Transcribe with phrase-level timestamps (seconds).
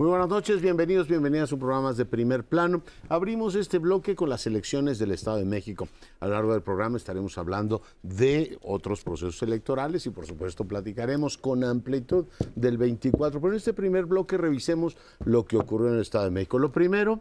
[0.00, 2.82] Muy buenas noches, bienvenidos, bienvenidas a su programa de primer plano.
[3.10, 5.88] Abrimos este bloque con las elecciones del Estado de México.
[6.20, 11.36] A lo largo del programa estaremos hablando de otros procesos electorales y por supuesto platicaremos
[11.36, 12.24] con amplitud
[12.54, 13.42] del 24.
[13.42, 14.96] Pero en este primer bloque revisemos
[15.26, 16.58] lo que ocurrió en el Estado de México.
[16.58, 17.20] Lo primero,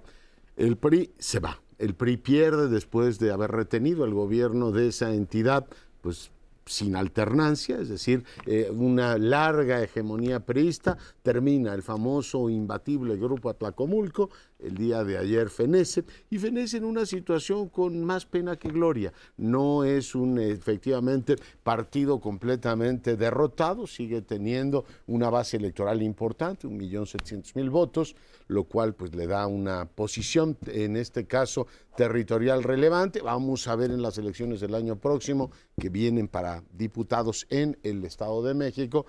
[0.55, 1.59] el PRI se va.
[1.79, 5.67] El PRI pierde después de haber retenido el gobierno de esa entidad,
[5.99, 6.31] pues
[6.69, 14.29] sin alternancia, es decir, eh, una larga hegemonía priista, termina el famoso imbatible grupo Atlacomulco,
[14.59, 19.13] el día de ayer fenece, y fenece en una situación con más pena que gloria.
[19.37, 27.07] No es un efectivamente partido completamente derrotado, sigue teniendo una base electoral importante, un millón
[27.07, 28.15] setecientos mil votos,
[28.47, 33.21] lo cual pues le da una posición, en este caso territorial relevante.
[33.21, 38.03] Vamos a ver en las elecciones del año próximo que vienen para diputados en el
[38.03, 39.05] Estado de México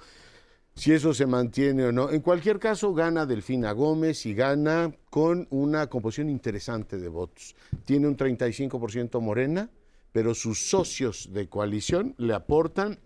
[0.80, 2.08] si eso se mantiene o no.
[2.08, 7.54] En cualquier caso, gana Delfina Gómez y gana con una composición interesante de votos.
[7.84, 9.68] Tiene un 35% Morena,
[10.10, 12.98] pero sus socios de coalición le aportan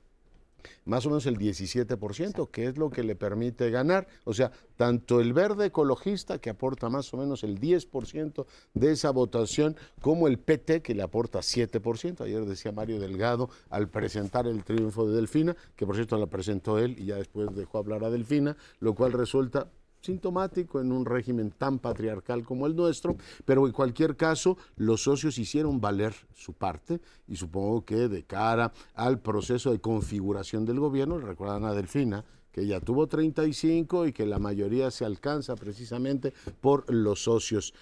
[0.85, 4.07] más o menos el 17%, que es lo que le permite ganar.
[4.25, 9.11] O sea, tanto el verde ecologista, que aporta más o menos el 10% de esa
[9.11, 12.21] votación, como el PT, que le aporta 7%.
[12.23, 16.79] Ayer decía Mario Delgado al presentar el triunfo de Delfina, que por cierto la presentó
[16.79, 19.69] él y ya después dejó hablar a Delfina, lo cual resulta
[20.05, 25.39] sintomático en un régimen tan patriarcal como el nuestro, pero en cualquier caso los socios
[25.39, 31.19] hicieron valer su parte y supongo que de cara al proceso de configuración del gobierno,
[31.19, 36.89] recuerdan a Delfina, que ya tuvo 35 y que la mayoría se alcanza precisamente por
[36.89, 37.75] los socios.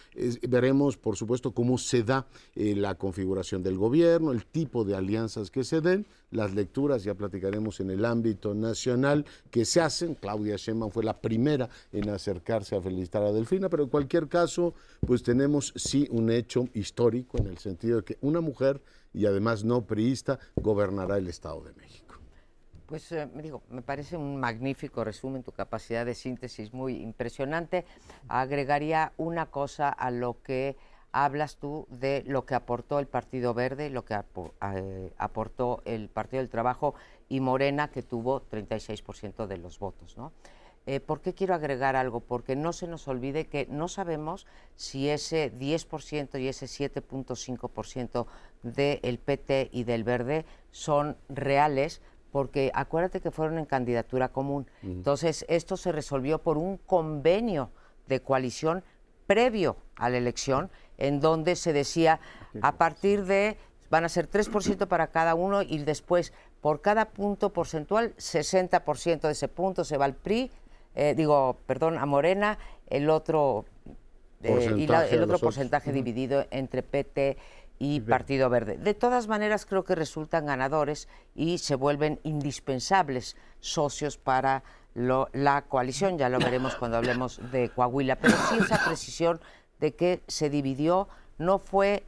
[0.49, 5.51] veremos, por supuesto, cómo se da eh, la configuración del gobierno, el tipo de alianzas
[5.51, 10.15] que se den, las lecturas, ya platicaremos en el ámbito nacional que se hacen.
[10.15, 14.73] Claudia Sheinbaum fue la primera en acercarse a felicitar a Delfina, pero en cualquier caso,
[15.07, 18.81] pues tenemos sí un hecho histórico en el sentido de que una mujer
[19.13, 22.02] y además no priista gobernará el Estado de México.
[22.93, 27.87] Pues eh, digo, me parece un magnífico resumen, tu capacidad de síntesis muy impresionante.
[28.29, 30.77] Agregaría una cosa a lo que
[31.11, 36.43] hablas tú de lo que aportó el Partido Verde, lo que eh, aportó el Partido
[36.43, 36.95] del Trabajo
[37.31, 40.19] y Morena, que tuvo 36% de los votos.
[40.19, 40.35] ¿no?
[40.85, 42.21] Eh, ¿Por qué quiero agregar algo?
[42.21, 48.27] Porque no se nos olvide que no sabemos si ese 10% y ese 7.5%
[48.63, 54.67] del PT y del Verde son reales porque acuérdate que fueron en candidatura común.
[54.83, 57.71] Entonces, esto se resolvió por un convenio
[58.09, 58.83] de coalición
[59.27, 62.21] previo a la elección, en donde se decía,
[62.63, 63.59] a partir de,
[63.91, 66.33] van a ser 3% para cada uno y después,
[66.63, 70.51] por cada punto porcentual, 60% de ese punto se va al PRI,
[70.95, 73.67] eh, digo, perdón, a Morena, el otro,
[74.43, 77.37] eh, y el otro porcentaje dividido entre PT
[77.83, 78.79] y Partido Verde.
[78.79, 84.63] De todas maneras, creo que resultan ganadores y se vuelven indispensables socios para
[84.95, 86.17] la coalición.
[86.17, 88.15] Ya lo veremos cuando hablemos de Coahuila.
[88.21, 89.41] Pero sí esa precisión
[89.81, 92.05] de que se dividió no fue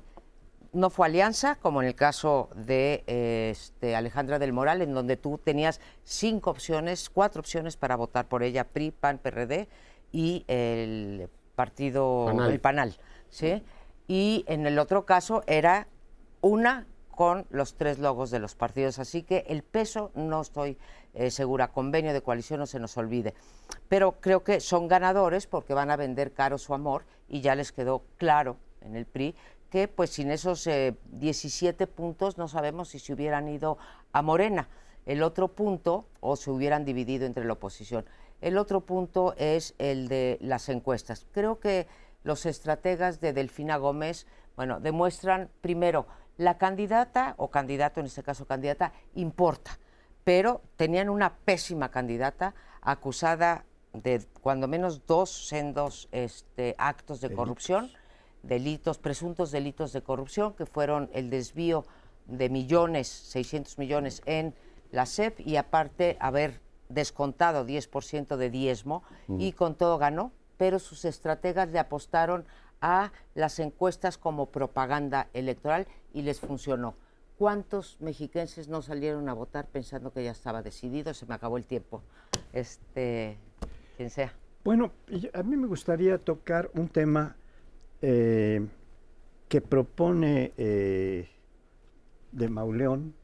[0.72, 5.38] no fue alianza, como en el caso de este, Alejandra del Moral, en donde tú
[5.38, 9.68] tenías cinco opciones, cuatro opciones para votar por ella, PRI, PAN, PRD
[10.12, 12.96] y el partido, el PANAL,
[13.28, 13.62] ¿sí?
[14.06, 15.88] Y en el otro caso era
[16.40, 18.98] una con los tres logos de los partidos.
[18.98, 20.76] Así que el peso, no estoy
[21.14, 23.34] eh, segura, convenio de coalición no se nos olvide.
[23.88, 27.72] Pero creo que son ganadores porque van a vender caro su amor y ya les
[27.72, 29.34] quedó claro en el PRI
[29.70, 30.68] que pues sin esos
[31.12, 33.78] 17 eh, puntos no sabemos si se hubieran ido
[34.12, 34.68] a Morena.
[35.06, 38.04] El otro punto, o se hubieran dividido entre la oposición.
[38.40, 41.26] El otro punto es el de las encuestas.
[41.32, 41.86] Creo que
[42.24, 44.26] los estrategas de Delfina Gómez,
[44.56, 46.06] bueno, demuestran primero,
[46.36, 49.78] la candidata, o candidato, en este caso candidata, importa,
[50.24, 57.90] pero tenían una pésima candidata acusada de cuando menos dos sendos este, actos de corrupción,
[58.42, 61.84] delitos, presuntos delitos de corrupción, que fueron el desvío
[62.26, 64.54] de millones, 600 millones en
[64.90, 69.02] la SEP y aparte haber descontado 10% de diezmo
[69.38, 70.32] y con todo ganó
[70.64, 72.46] pero sus estrategas le apostaron
[72.80, 76.94] a las encuestas como propaganda electoral y les funcionó.
[77.36, 81.12] ¿Cuántos mexiquenses no salieron a votar pensando que ya estaba decidido?
[81.12, 82.02] Se me acabó el tiempo.
[82.54, 83.36] Este,
[83.98, 84.32] quien sea.
[84.64, 84.92] Bueno,
[85.34, 87.36] a mí me gustaría tocar un tema
[88.00, 88.66] eh,
[89.46, 91.28] que propone eh,
[92.32, 93.14] de Mauleón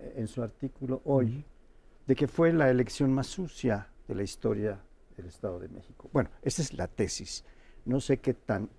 [0.00, 1.44] en su artículo hoy,
[2.08, 4.80] de que fue la elección más sucia de la historia
[5.18, 6.08] el Estado de México.
[6.12, 7.44] Bueno, esa es la tesis.
[7.84, 8.70] No sé qué tan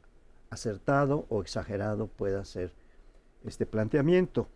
[0.50, 2.74] acertado o exagerado pueda ser
[3.46, 4.48] este planteamiento.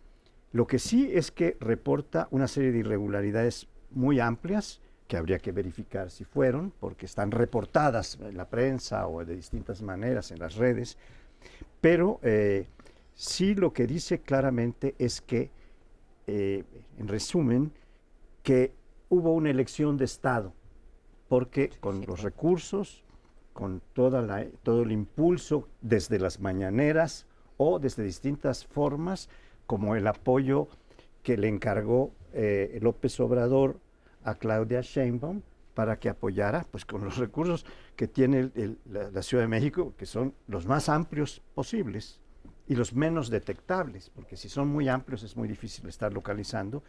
[0.52, 5.52] Lo que sí es que reporta una serie de irregularidades muy amplias que habría que
[5.52, 10.56] verificar si fueron, porque están reportadas en la prensa o de distintas maneras en las
[10.56, 10.96] redes,
[11.80, 12.66] pero eh,
[13.14, 15.50] sí lo que dice claramente es que,
[16.26, 16.64] eh,
[16.98, 17.72] en resumen,
[18.42, 18.72] que
[19.08, 20.54] hubo una elección de Estado,
[21.34, 23.02] porque con los recursos,
[23.52, 27.26] con toda la, todo el impulso desde las mañaneras
[27.56, 29.28] o desde distintas formas,
[29.66, 30.68] como el apoyo
[31.24, 33.80] que le encargó eh, López Obrador
[34.22, 35.42] a Claudia Sheinbaum
[35.74, 37.66] para que apoyara, pues con los recursos
[37.96, 38.52] que tiene
[38.88, 42.20] la, Ciudad de México, que son los más amplios posibles
[42.68, 46.84] y los menos detectables, porque si son muy amplios es muy difícil estar localizando,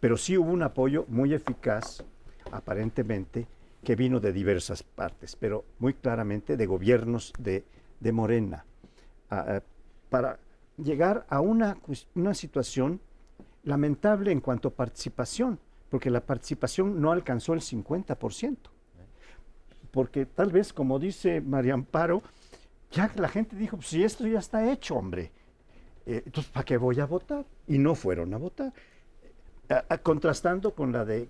[0.00, 2.02] pero sí hubo un apoyo muy eficaz,
[2.50, 3.46] aparentemente,
[3.84, 7.64] que vino de diversas partes, pero muy claramente de gobiernos de,
[8.12, 8.64] Morena,
[10.08, 10.38] para
[10.76, 11.78] llegar a una,
[12.14, 13.00] una situación
[13.64, 15.58] lamentable en cuanto a participación
[15.92, 18.56] porque la participación no alcanzó el 50%.
[19.90, 22.22] Porque tal vez, como dice María Amparo,
[22.90, 25.30] ya la gente dijo, pues si esto ya está hecho, hombre,
[26.06, 27.44] eh, entonces ¿para qué voy a votar?
[27.66, 28.72] Y no fueron a votar.
[30.02, 31.28] contrastando con la de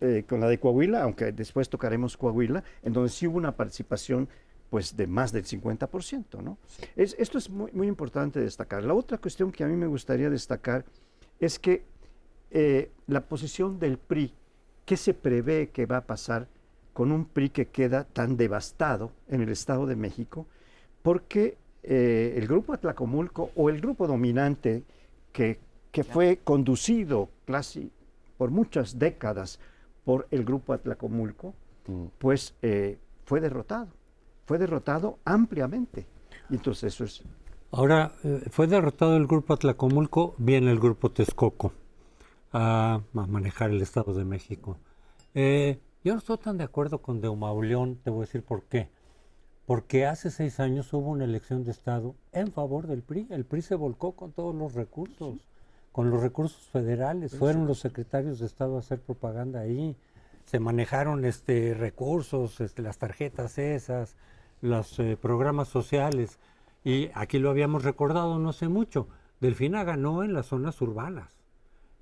[0.00, 4.28] eh, con la de Coahuila, aunque después tocaremos Coahuila, en donde sí hubo una participación
[4.70, 6.56] pues de más del 50%, ¿no?
[6.94, 8.84] Es, esto es muy, muy importante destacar.
[8.84, 10.84] La otra cuestión que a mí me gustaría destacar
[11.40, 11.84] es que
[12.50, 14.32] eh, la posición del PRI,
[14.84, 16.48] ¿qué se prevé que va a pasar
[16.92, 20.46] con un PRI que queda tan devastado en el Estado de México?
[21.02, 24.84] Porque eh, el grupo Atlacomulco o el grupo dominante
[25.32, 25.58] que,
[25.90, 27.90] que fue conducido casi
[28.36, 29.58] por muchas décadas
[30.10, 31.54] por el grupo Atlacomulco,
[31.86, 32.06] mm.
[32.18, 33.86] pues eh, fue derrotado,
[34.44, 36.04] fue derrotado ampliamente.
[36.48, 37.22] Y entonces eso es...
[37.70, 38.10] Ahora,
[38.50, 41.72] fue derrotado el grupo Atlacomulco, viene el grupo Texcoco
[42.52, 44.78] a, manejar el Estado de México.
[45.32, 48.64] Eh, yo no estoy tan de acuerdo con De Mauleón, te voy a decir por
[48.64, 48.88] qué.
[49.64, 53.28] Porque hace seis años hubo una elección de Estado en favor del PRI.
[53.30, 55.36] El PRI se volcó con todos los recursos,
[56.00, 57.36] con los recursos federales.
[57.36, 59.98] Fueron los secretarios de Estado a hacer propaganda ahí.
[60.46, 64.16] Se manejaron este, recursos, este, las tarjetas esas,
[64.62, 66.38] los eh, programas sociales.
[66.84, 69.08] Y aquí lo habíamos recordado no sé mucho.
[69.40, 71.34] Delfina ganó en las zonas urbanas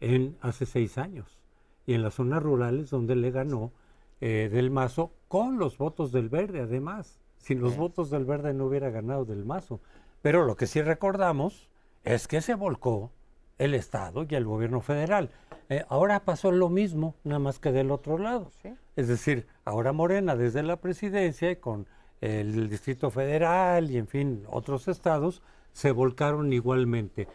[0.01, 1.41] en hace seis años
[1.85, 3.73] y en las zonas rurales donde le ganó
[4.21, 7.19] eh, del Mazo con los votos del Verde además.
[7.39, 9.81] Sin los votos del Verde no hubiera ganado del Mazo.
[10.23, 11.69] Pero lo que sí recordamos
[12.05, 13.11] es que se volcó
[13.59, 15.31] el Estado y el gobierno federal.
[15.69, 18.51] Eh, ahora pasó lo mismo, nada más que del otro lado.
[18.97, 21.87] Es decir, ahora Morena desde la presidencia y con
[22.21, 27.29] el Distrito Federal y en fin otros estados se volcaron igualmente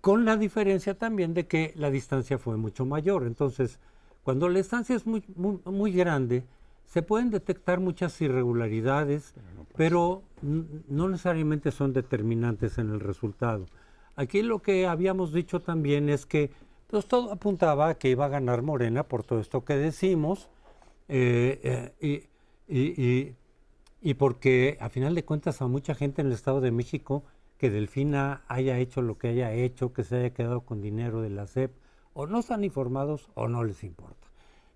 [0.00, 3.24] con la diferencia también de que la distancia fue mucho mayor.
[3.24, 3.78] Entonces,
[4.22, 6.44] cuando la distancia es muy, muy, grande,
[6.86, 9.34] se pueden detectar muchas irregularidades,
[9.76, 13.66] pero, no, necesariamente son determinantes en el resultado.
[14.20, 16.50] Aquí lo que habíamos dicho también es que
[16.88, 20.50] pues, todo apuntaba a que iba a ganar Morena por todo esto que decimos,
[21.08, 22.28] eh, eh,
[22.68, 23.34] y,
[24.02, 27.24] y porque a final de cuentas a mucha gente en el Estado de México
[27.56, 31.30] que Delfina haya hecho lo que haya hecho, que se haya quedado con dinero de
[31.30, 31.72] la SEP,
[32.12, 34.28] o no están informados o no les importa.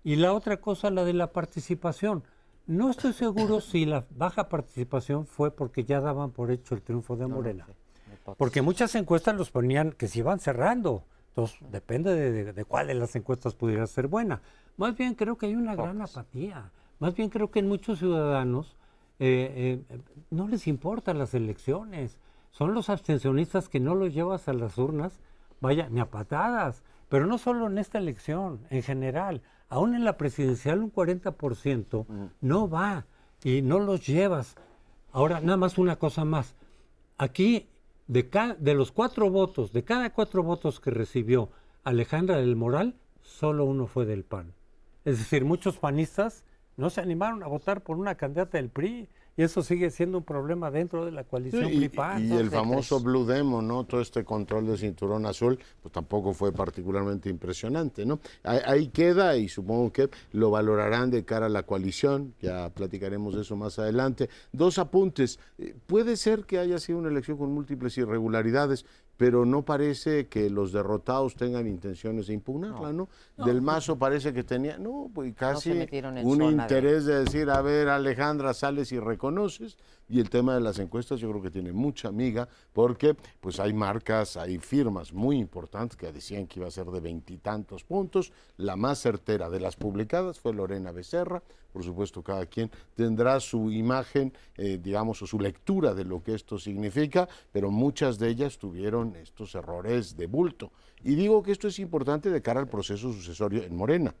[0.03, 2.23] Y la otra cosa, la de la participación.
[2.65, 7.15] No estoy seguro si la baja participación fue porque ya daban por hecho el triunfo
[7.15, 7.67] de Morena.
[8.37, 11.03] Porque muchas encuestas los ponían que se iban cerrando.
[11.29, 12.13] Entonces, depende
[12.53, 14.41] de, cuál de las encuestas pudiera ser buena.
[14.77, 16.71] Más bien creo que hay una gran apatía.
[16.99, 18.77] Más bien creo que en muchos ciudadanos
[19.19, 22.17] eh, eh, no les importan las elecciones
[22.55, 25.19] son los abstencionistas que no los llevas a las urnas,
[25.59, 30.15] vaya, ni a patadas, pero no solo en esta elección, en general, aún en la
[30.15, 32.05] presidencial un 40%
[32.39, 33.07] no va
[33.43, 34.55] y no los llevas.
[35.11, 36.55] Ahora, nada más una cosa más.
[37.17, 37.67] Aquí,
[38.07, 41.49] de, de los cuatro votos, de cada cuatro votos que recibió
[41.83, 44.53] Alejandra del Moral, solo uno fue del PAN.
[45.05, 46.43] Es decir, muchos panistas
[46.77, 50.23] no se animaron a votar por una candidata del PRI y eso sigue siendo un
[50.23, 51.89] problema dentro de la coalición y,
[52.19, 53.83] Y el famoso Blue Demo, ¿no?
[53.83, 58.19] Todo este control del cinturón azul, pues tampoco fue particularmente impresionante, ¿no?
[58.43, 63.41] Ahí, queda y supongo que lo valorarán de cara a la coalición, ya platicaremos de
[63.41, 64.29] eso más adelante.
[64.51, 65.39] Dos apuntes.
[65.57, 68.85] Eh, puede ser que haya sido una elección con múltiples irregularidades,
[69.17, 73.07] pero no parece que los derrotados tengan intenciones de impugnarla, ¿no?
[73.37, 75.71] Del Mazo parece que tenía, no, pues casi
[76.23, 77.23] un interés de...
[77.23, 81.41] decir, a ver, Alejandra, sales y reconoces, y el tema de las encuestas yo creo
[81.41, 86.59] que tiene mucha amiga, porque pues hay marcas, hay firmas muy importantes que decían que
[86.59, 91.41] iba a ser de veintitantos puntos, la más certera de las publicadas fue Lorena Becerra,
[91.73, 96.33] por supuesto cada quien tendrá su imagen, eh, digamos, o su lectura de lo que
[96.33, 100.71] esto significa, pero muchas de ellas tuvieron estos errores de bulto.
[101.03, 104.15] Y digo que esto es importante de cara al proceso sucesorio en Morena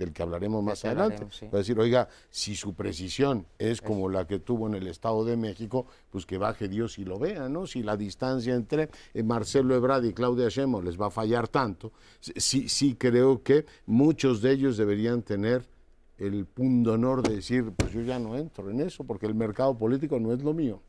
[0.00, 1.24] del que hablaremos más adelante.
[1.44, 5.24] Va a decir, oiga, si su precisión es como la que tuvo en el Estado
[5.26, 7.66] de México, pues que baje Dios y lo vea, ¿no?
[7.66, 11.92] Si la distancia entre eh, Marcelo Ebrard y Claudia Sheinbaum les va a fallar tanto,
[12.20, 15.68] sí, sí creo que muchos de ellos deberían tener
[16.16, 19.76] el punto honor de decir, pues yo ya no entro en eso, porque el mercado
[19.76, 20.80] político no es lo mío.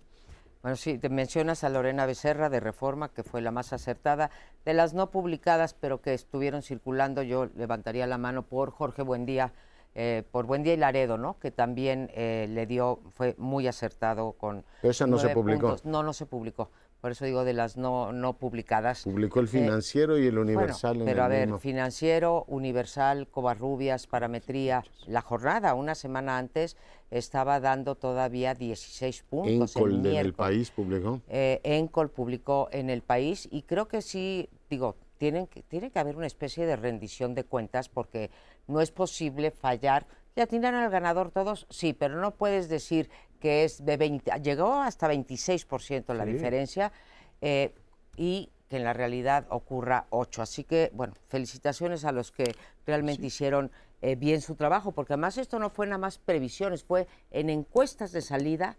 [0.62, 4.30] Bueno, sí, te mencionas a Lorena Becerra de Reforma, que fue la más acertada.
[4.64, 9.54] De las no publicadas, pero que estuvieron circulando, yo levantaría la mano por Jorge Buendía,
[9.96, 11.40] eh, por Buendía y Laredo, ¿no?
[11.40, 14.64] Que también eh, le dio, fue muy acertado con.
[14.84, 15.78] Esa no se publicó.
[15.84, 16.70] No, no se publicó
[17.02, 19.04] por eso digo de las no, no publicadas.
[19.04, 20.98] Publicó el eh, financiero y el universal.
[20.98, 24.84] Bueno, pero a ver, financiero, universal, Covarrubias, parametría.
[25.08, 26.78] La jornada, una semana antes,
[27.10, 29.76] estaba dando todavía 16 puntos.
[29.76, 31.22] Encol en el país publicó.
[31.28, 36.00] Eh, Encol publicó en el país y creo que sí, digo, tienen que, tiene que
[36.00, 38.30] haber una especie de rendición de cuentas porque
[38.68, 40.06] no es posible fallar.
[40.36, 41.66] ¿Ya tienen al ganador todos?
[41.70, 43.10] Sí, pero no puedes decir
[43.42, 46.94] que es de 20, llegó hasta 26% la diferencia
[47.42, 47.74] eh,
[48.16, 50.42] y que en la realidad ocurra 8.
[50.42, 52.56] Así que, bueno, felicitaciones a los que
[52.86, 53.72] realmente hicieron
[54.02, 58.14] eh, bien su trabajo, porque además esto no fue nada más previsiones, fue en encuestas
[58.14, 58.78] de salida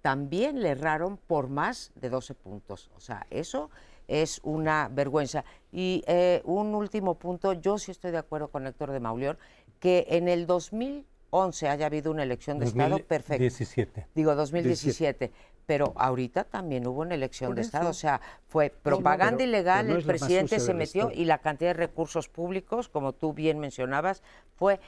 [0.00, 2.90] también le erraron por más de 12 puntos.
[2.96, 3.70] O sea, eso
[4.08, 5.44] es una vergüenza.
[5.70, 9.38] Y eh, un último punto, yo sí estoy de acuerdo con Héctor de Mauleón,
[9.78, 13.42] que en el 2000 11 haya habido una elección de Estado, perfecto.
[13.42, 14.06] 2017.
[14.14, 15.32] Digo 2017.
[15.64, 20.58] Pero ahorita también hubo una elección de Estado, o sea, fue propaganda ilegal, el presidente
[20.60, 24.22] se metió y la cantidad de recursos públicos, como tú bien mencionabas,
[24.56, 24.80] fue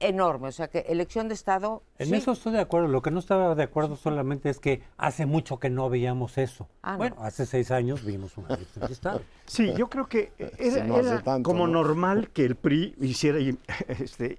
[0.00, 0.48] enorme.
[0.48, 1.82] O sea que elección de Estado.
[1.98, 2.88] En eso estoy de acuerdo.
[2.88, 6.68] Lo que no estaba de acuerdo solamente es que hace mucho que no veíamos eso.
[6.82, 9.22] Ah, bueno, hace seis años vimos una elección de Estado.
[9.46, 13.38] Sí, yo creo que era, como normal que el PRI hiciera
[13.88, 14.38] este,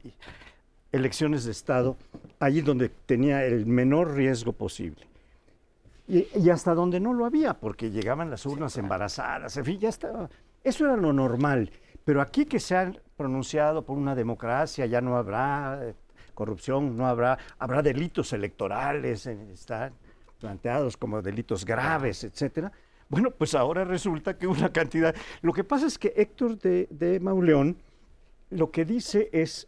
[0.94, 1.98] elecciones de Estado,
[2.40, 5.06] allí donde tenía el menor riesgo posible.
[6.08, 10.30] Y, hasta donde no lo había, porque llegaban las urnas embarazadas, en fin, ya estaba.
[10.64, 11.72] Eso era lo normal.
[12.06, 15.96] Pero aquí que se han pronunciado por una democracia, ya no habrá eh,
[16.34, 19.94] corrupción, no habrá, habrá delitos electorales, eh, están
[20.40, 22.72] planteados como delitos graves, etcétera.
[23.08, 25.16] Bueno, pues ahora resulta que una cantidad.
[25.42, 27.78] Lo que pasa es que Héctor de, de Mauleón
[28.50, 29.68] lo que dice es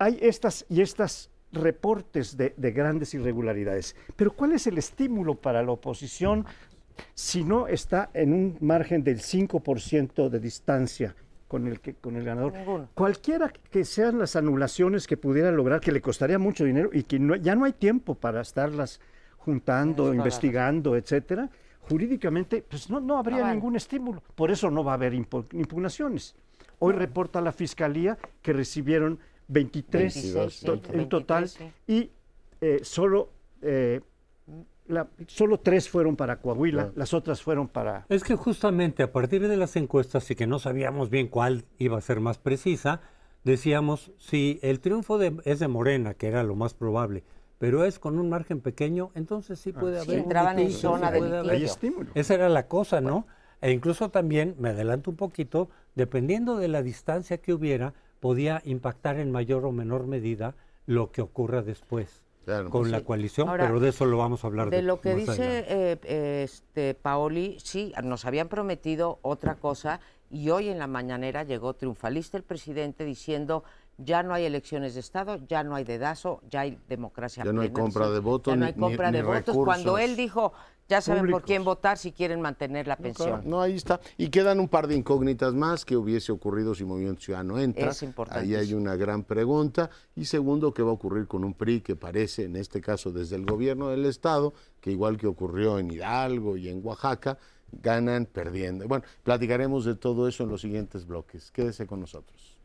[0.00, 3.94] hay estas y estas reportes de, grandes irregularidades.
[4.16, 6.46] Pero ¿cuál es el estímulo para la oposición
[7.14, 11.14] si no está en un margen del 5% de distancia
[11.48, 12.54] con el, que, con el ganador?
[12.94, 17.20] Cualquiera que sean las anulaciones que pudiera lograr, que le costaría mucho dinero y que
[17.42, 19.00] ya no hay tiempo para estarlas
[19.36, 21.50] juntando, investigando, etcétera,
[21.82, 24.22] jurídicamente pues no, no habría ningún estímulo.
[24.34, 26.36] Por eso no va a haber impugnaciones.
[26.78, 29.18] Hoy reporta la Fiscalía que recibieron
[29.50, 30.36] 23
[30.92, 31.50] en total
[31.86, 32.10] y
[32.60, 33.30] eh, solo,
[33.62, 34.00] eh,
[35.26, 38.06] solo tres fueron para Coahuila, las otras fueron para...
[38.08, 41.98] Es que justamente a partir de las encuestas y que no sabíamos bien cuál iba
[41.98, 43.00] a ser más precisa,
[43.42, 47.24] decíamos, si el triunfo de, es de Morena, que era lo más probable,
[47.58, 50.20] pero es con un margen pequeño, entonces sí puede ah, haber...
[50.20, 52.10] entraban en zona de estímulo.
[52.14, 53.26] Esa era la cosa, ¿no?
[53.60, 59.18] E incluso también, me adelanto un poquito, dependiendo de la distancia que hubiera, podía impactar
[59.18, 60.54] en mayor o menor medida
[60.86, 62.22] lo que ocurra después.
[62.70, 64.70] con la coalición, pero de eso lo vamos a hablar.
[64.70, 70.00] De, de lo que dice eh, este Paoli, sí, nos habían prometido otra cosa
[70.30, 73.64] y hoy en la mañanera llegó triunfalista el presidente diciendo
[74.04, 77.44] ya no hay elecciones de Estado, ya no hay dedazo, ya hay democracia.
[77.44, 78.54] Ya no hay compra de votos.
[78.54, 79.56] Ya no hay compra de votos.
[79.56, 80.52] Cuando él dijo
[80.90, 83.42] ya saben por quién votar si quieren mantener la pensión.
[83.44, 84.00] No, ahí está.
[84.18, 87.90] Y quedan un par de incógnitas más que hubiese ocurrido si Movimiento Ciudadano entra.
[87.90, 88.42] Es importante.
[88.42, 89.88] Ahí hay una gran pregunta.
[90.16, 93.36] Y segundo, ¿qué va a ocurrir con un PRI que parece, en este caso desde
[93.36, 97.38] el gobierno del Estado, que igual que ocurrió en Hidalgo y en Oaxaca,
[97.70, 98.88] ganan perdiendo?
[98.88, 101.52] Bueno, platicaremos de todo eso en los siguientes bloques.
[101.52, 102.59] Quédese con nosotros.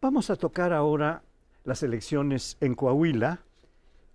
[0.00, 1.22] Vamos a tocar ahora
[1.64, 3.40] las elecciones en Coahuila,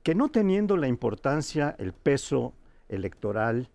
[0.02, 2.54] que no teniendo la importancia, el peso
[2.90, 3.70] electoral,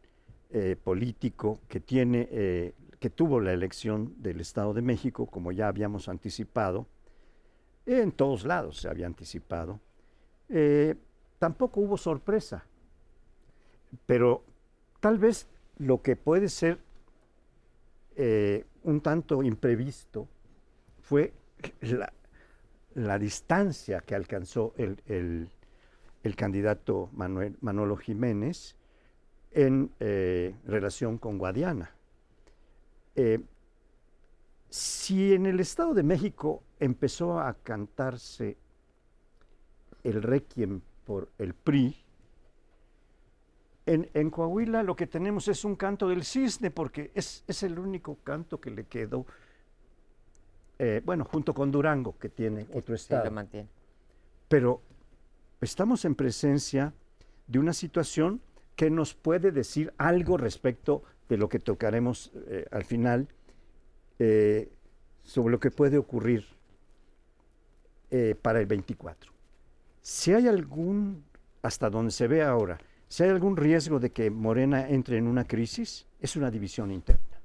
[0.51, 5.69] eh, político que tiene, eh, que tuvo la elección del Estado de México, como ya
[5.69, 6.87] habíamos anticipado,
[7.87, 9.79] en todos lados se había anticipado,
[10.49, 10.97] eh,
[11.39, 12.65] tampoco hubo sorpresa.
[14.07, 14.45] Pero
[15.01, 15.47] tal vez
[15.79, 16.79] lo que puede ser
[18.83, 20.29] un tanto imprevisto
[21.03, 21.33] fue
[22.95, 25.51] la, distancia que alcanzó el,
[26.37, 28.77] candidato Manuel, Manolo Jiménez
[29.51, 31.91] en eh, relación con Guadiana.
[33.15, 33.41] Eh,
[34.69, 38.57] si en el Estado de México empezó a cantarse
[40.05, 41.97] el requiem por el PRI,
[43.89, 48.17] en, Coahuila lo que tenemos es un canto del cisne, porque es, es el único
[48.23, 49.27] canto que le quedó
[50.79, 53.29] eh, bueno, junto con Durango, que tiene otro estado.
[53.31, 53.69] mantiene.
[54.49, 54.81] Pero
[55.61, 56.95] estamos en presencia
[57.49, 58.41] de una situación
[58.77, 63.29] que nos puede decir algo respecto de lo que tocaremos eh, al final,
[64.21, 64.71] eh,
[65.25, 66.47] sobre lo que puede ocurrir
[68.41, 69.31] para el 24.
[70.01, 71.25] Si hay algún,
[71.61, 75.45] hasta donde se ve ahora, si hay algún riesgo de que Morena entre en una
[75.45, 77.41] crisis, es una división interna,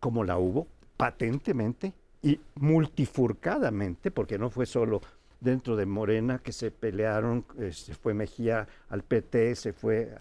[0.00, 5.00] como la hubo patentemente y multifurcadamente, porque no fue solo
[5.40, 10.18] dentro de Morena que se pelearon, eh, se fue Mejía al PT, se fue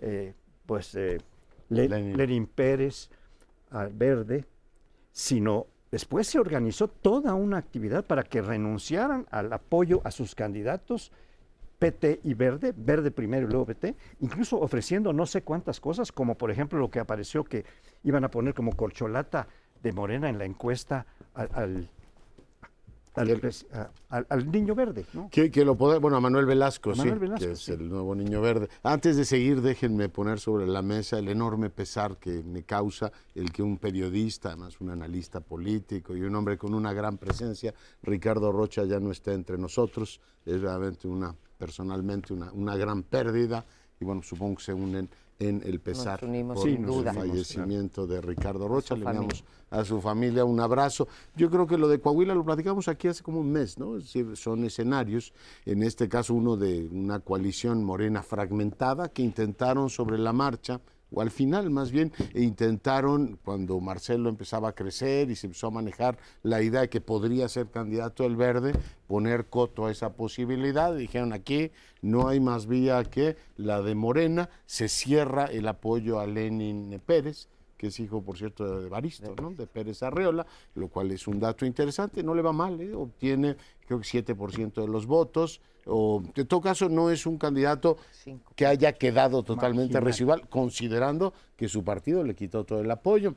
[0.00, 0.34] eh,
[0.66, 1.18] pues eh,
[1.68, 2.46] Lenin.
[2.46, 3.10] Pérez
[3.70, 4.44] al Verde,
[5.12, 11.12] sino después se organizó toda una actividad para que renunciaran al apoyo a sus candidatos
[11.80, 16.36] PT y Verde, Verde primero y luego PT, incluso ofreciendo no sé cuántas cosas, como
[16.36, 17.64] por ejemplo lo que apareció que
[18.04, 19.48] iban a poner como corcholata
[19.82, 21.90] de Morena en la encuesta al, al,
[24.50, 25.04] niño verde.
[25.12, 25.28] ¿no?
[25.30, 28.68] Que, lo puede, bueno, a Manuel Velasco, sí, que es el nuevo niño verde.
[28.82, 33.52] Antes de seguir, déjenme poner sobre la mesa el enorme pesar que me causa el
[33.52, 38.52] que un periodista, además un analista político y un hombre con una gran presencia, Ricardo
[38.52, 40.20] Rocha, ya no esté entre nosotros.
[40.46, 43.64] Es realmente una, personalmente, una, una gran pérdida
[44.00, 45.08] y bueno, supongo que se unen
[45.40, 48.94] en el pesar por el fallecimiento de Ricardo Rocha.
[48.94, 51.08] Le damos a su familia un abrazo.
[51.34, 53.96] Yo creo que lo de Coahuila lo platicamos aquí hace como un mes, ¿no?
[53.96, 55.32] Es decir, son escenarios,
[55.64, 60.80] en este caso uno de una coalición morena fragmentada que intentaron sobre la marcha
[61.12, 65.70] o al final más bien intentaron, cuando Marcelo empezaba a crecer y se empezó a
[65.70, 68.72] manejar la idea de que podría ser candidato del verde,
[69.06, 70.94] poner coto a esa posibilidad.
[70.94, 71.70] Dijeron aquí
[72.02, 77.48] no hay más vía que la de Morena, se cierra el apoyo a Lenin Pérez
[77.80, 79.52] que es hijo, por cierto, de Baristo, ¿no?
[79.52, 82.94] de Pérez Arreola, lo cual es un dato interesante, no le va mal, ¿eh?
[82.94, 83.56] obtiene
[83.90, 87.96] creo que 7% de los votos, o en todo caso no es un candidato
[88.54, 93.34] que haya quedado totalmente residual, considerando que su partido le quitó todo el apoyo.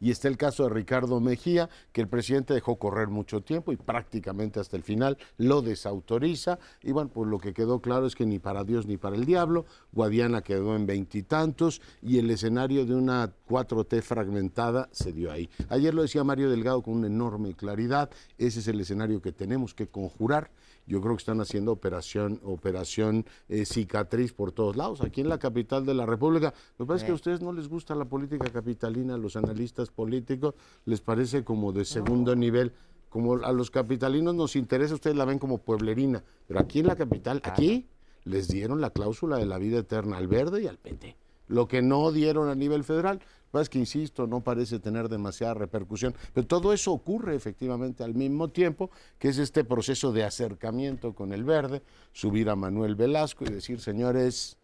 [0.00, 3.76] Y está el caso de Ricardo Mejía, que el presidente dejó correr mucho tiempo y
[3.76, 6.58] prácticamente hasta el final lo desautoriza.
[6.82, 9.24] Y bueno, pues lo que quedó claro es que ni para Dios ni para el
[9.24, 15.48] diablo, Guadiana quedó en veintitantos y, el escenario de una 4T fragmentada se dio ahí.
[15.68, 19.74] Ayer lo decía Mario Delgado con una enorme claridad, ese es el escenario que tenemos
[19.74, 20.50] que conjurar
[20.86, 25.00] yo creo que están haciendo operación, operación eh, cicatriz por todos lados.
[25.00, 27.94] Aquí en la capital de la República, me parece que a ustedes no les gusta
[27.94, 32.72] la política capitalina, a los analistas políticos les parece como de segundo nivel.
[33.08, 36.96] Como a los capitalinos nos interesa, ustedes la ven como pueblerina, pero aquí en la
[36.96, 37.86] capital, aquí
[38.24, 41.16] les dieron la cláusula de la vida eterna al verde y al PT.
[41.48, 43.20] Lo que no dieron a nivel federal,
[43.60, 48.48] es que, insisto, no parece tener demasiada repercusión, pero todo eso ocurre efectivamente al mismo
[48.48, 53.50] tiempo, que es este proceso de acercamiento con el verde, subir a Manuel Velasco y
[53.50, 54.56] decir, señores,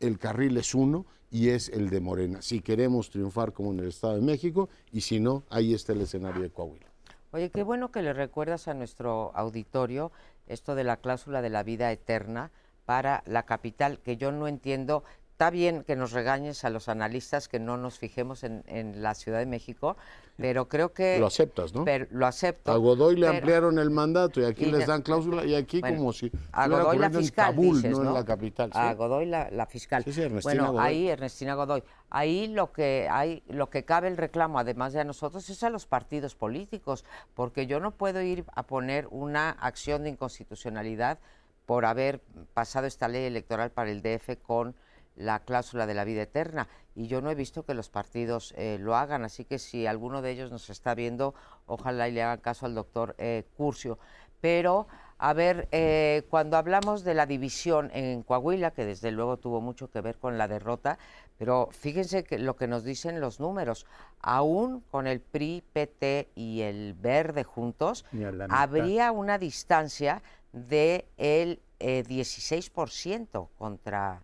[0.00, 2.42] el carril es uno y es el de Morena.
[2.42, 6.02] Si queremos triunfar como en el Estado de México y si no, ahí está el
[6.02, 6.86] escenario de Coahuila.
[7.32, 10.12] Oye, qué bueno que le recuerdas a nuestro auditorio
[10.46, 12.52] esto de la cláusula de la vida eterna
[12.84, 15.02] para la capital, que yo no entiendo
[15.36, 19.38] está bien que nos regañes a los analistas que no nos fijemos en, la Ciudad
[19.38, 19.98] de México,
[20.38, 21.18] pero creo que...
[21.18, 21.84] Lo aceptas, ¿no?
[21.84, 22.72] Pero, lo acepto.
[22.72, 26.32] A Godoy le ampliaron el mandato y aquí les dan cláusula y aquí como si...
[26.52, 28.70] A Godoy la fiscal, Kabul, no, en la capital.
[28.72, 30.04] A Godoy la, fiscal.
[30.04, 31.82] Sí, sí, Ernestina bueno, ahí Ernestina Godoy.
[32.08, 35.68] Ahí lo que hay, lo que cabe el reclamo, además de a nosotros, es a
[35.68, 41.18] los partidos políticos, porque yo no puedo ir a poner una acción de inconstitucionalidad
[41.66, 42.22] por haber
[42.54, 44.74] pasado esta ley electoral para el DF con
[45.16, 46.68] la cláusula de la vida eterna.
[46.94, 50.22] Y yo no he visto que los partidos eh, lo hagan, así que si alguno
[50.22, 51.34] de ellos nos está viendo,
[51.66, 53.98] ojalá y le hagan caso al doctor eh, Curcio.
[54.40, 54.86] Pero,
[55.18, 59.90] a ver, eh, cuando hablamos de la división en Coahuila, que desde luego tuvo mucho
[59.90, 60.98] que ver con la derrota,
[61.38, 63.86] pero fíjense que lo que nos dicen los números,
[64.20, 68.06] aún con el PRI, PT y el Verde juntos,
[68.48, 74.22] habría una distancia de el 16% contra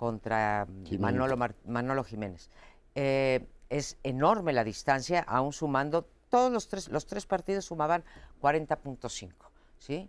[0.00, 0.66] contra
[0.98, 1.36] Manolo,
[1.66, 2.48] Manolo, Jiménez.
[2.94, 8.02] Eh, es enorme la distancia, aún sumando, todos los tres, los tres partidos sumaban
[8.40, 9.30] 40.5,
[9.76, 10.08] ¿sí?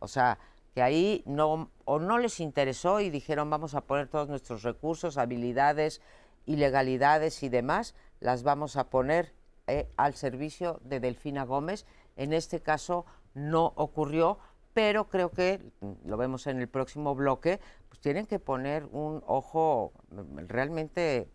[0.00, 0.40] O sea,
[0.74, 5.18] que ahí no, o no les interesó y dijeron vamos a poner todos nuestros recursos,
[5.18, 6.00] habilidades,
[6.44, 9.34] ilegalidades y demás, las vamos a poner
[9.68, 11.86] eh, al servicio de Delfina Gómez.
[12.16, 14.40] En este caso no ocurrió,
[14.78, 15.60] pero creo que,
[16.04, 19.92] lo vemos en el próximo bloque, pues tienen que poner un ojo,
[20.46, 21.26] realmente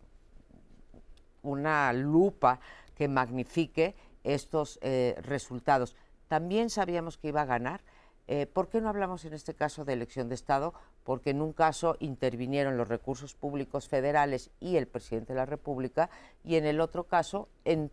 [1.42, 2.58] una lupa
[2.94, 5.94] que magnifique estos eh, resultados.
[6.26, 7.82] También sabíamos que iba a ganar.
[8.28, 10.72] Eh, ¿Por qué no hablamos en este caso de elección de Estado?
[11.02, 16.08] Porque en un caso intervinieron los recursos públicos federales y el presidente de la República,
[16.44, 17.90] y en el otro caso, en,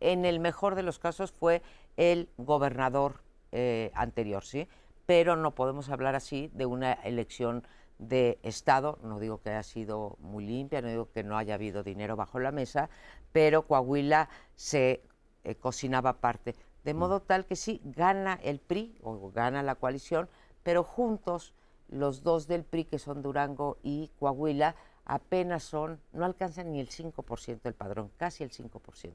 [0.00, 1.60] en el mejor de los casos, fue
[1.98, 4.66] el gobernador eh, anterior, ¿sí?
[5.06, 7.66] Pero no podemos hablar así de una elección
[7.98, 11.82] de Estado, no digo que haya sido muy limpia, no digo que no haya habido
[11.82, 12.90] dinero bajo la mesa,
[13.32, 15.02] pero Coahuila se
[15.44, 16.54] eh, cocinaba aparte.
[16.84, 16.98] De mm.
[16.98, 20.28] modo tal que sí, gana el PRI o gana la coalición,
[20.62, 21.54] pero juntos
[21.88, 26.88] los dos del PRI, que son Durango y Coahuila, apenas son, no alcanzan ni el
[26.88, 29.12] 5% del padrón, casi el 5%.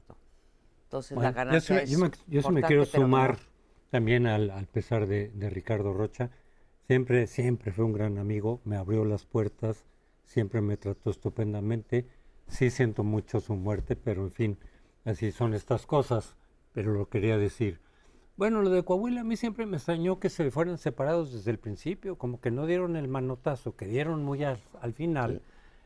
[0.83, 3.37] Entonces la ganancia yo, me, yo me quiero sumar
[3.91, 6.31] también al, pesar de Ricardo Rocha
[6.91, 9.85] Siempre, siempre fue un gran amigo, me abrió las puertas,
[10.25, 12.05] siempre me trató estupendamente.
[12.49, 14.57] Sí siento mucho su muerte, pero en fin,
[15.05, 16.35] así son estas cosas.
[16.73, 17.79] Pero lo quería decir.
[18.35, 21.59] Bueno, lo de Coahuila a mí siempre me extrañó que se fueran separados desde el
[21.59, 24.59] principio, como que no dieron el manotazo, que dieron muy al,
[24.93, 25.41] final.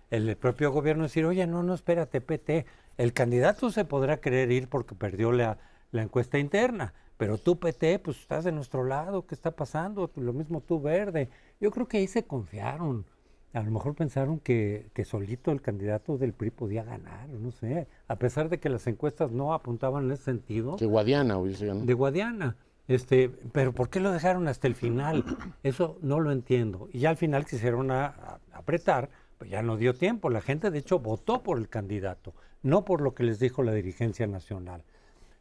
[0.09, 2.65] El, propio gobierno decir, oye, no, no, espérate, PT,
[2.97, 5.59] el candidato se podrá querer ir porque perdió la,
[5.91, 10.11] la encuesta interna, pero tú, PT, pues estás de nuestro lado, ¿qué está pasando?
[10.15, 11.29] Lo mismo tú, Verde.
[11.61, 13.05] Yo creo que ahí se confiaron.
[13.53, 17.87] A lo mejor pensaron que, que solito el candidato del PRI podía ganar, no sé.
[18.09, 20.75] A pesar de que las encuestas no apuntaban en ese sentido.
[20.75, 22.57] De Guadiana hubiese De Guadiana.
[22.87, 25.23] Este, pero ¿por qué lo dejaron hasta el final?
[25.63, 26.89] Eso no lo entiendo.
[26.91, 30.29] Y ya al final quisieron apretar, pues ya no dio tiempo.
[30.29, 33.71] La gente, de hecho, votó por el candidato, no por lo que les dijo la
[33.71, 34.83] dirigencia nacional.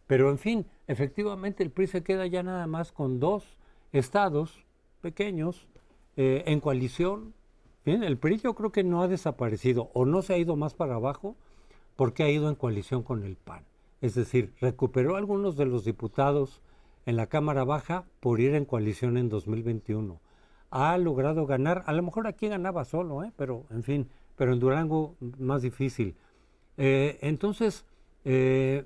[0.07, 3.57] Pero en fin, efectivamente el PRI se queda ya nada más con dos
[3.93, 4.64] estados
[5.01, 5.67] pequeños
[6.17, 7.35] eh, en coalición.
[7.85, 10.95] El PRI yo creo que no ha desaparecido o no se ha ido más para
[10.95, 11.37] abajo
[11.97, 13.64] porque ha ido en coalición con el PAN.
[14.01, 16.61] Es decir, recuperó algunos de los diputados
[17.07, 20.21] en la Cámara Baja por ir en coalición en 2021.
[20.71, 23.33] Ha logrado ganar, a lo mejor aquí ganaba solo, ¿eh?
[23.37, 26.17] pero en fin, pero en Durango más difícil.
[26.77, 27.87] Eh, entonces,
[28.25, 28.85] eh,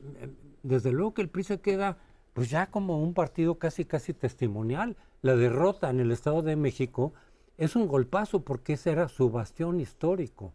[0.63, 1.99] desde luego que el PRI se queda
[2.33, 4.97] pues ya como un partido casi casi testimonial.
[5.23, 7.13] La derrota en el Estado de México
[7.57, 10.53] es un golpazo porque ese era su bastión histórico,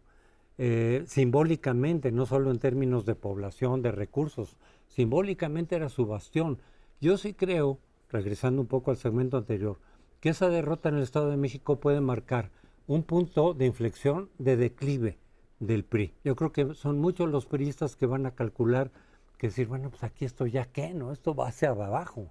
[0.56, 4.56] eh, simbólicamente, no solo en términos de población, de recursos,
[4.88, 6.58] simbólicamente era su bastión.
[7.00, 9.78] Yo sí creo, regresando un poco al segmento anterior,
[10.20, 12.50] que esa derrota en el Estado de México puede marcar
[12.86, 15.18] un punto de inflexión de declive
[15.60, 16.14] del PRI.
[16.24, 18.90] Yo creo que son muchos los priistas que van a calcular
[19.38, 21.12] que decir, bueno, pues aquí esto ya qué, ¿no?
[21.12, 22.30] Esto va hacia abajo.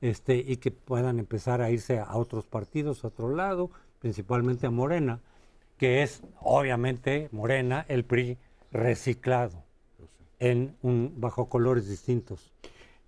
[0.00, 4.70] Este, y que puedan empezar a irse a otros partidos, a otro lado, principalmente a
[4.70, 5.20] Morena,
[5.78, 8.38] que es obviamente Morena, el PRI
[8.70, 9.64] reciclado
[10.38, 12.52] en un, bajo colores distintos.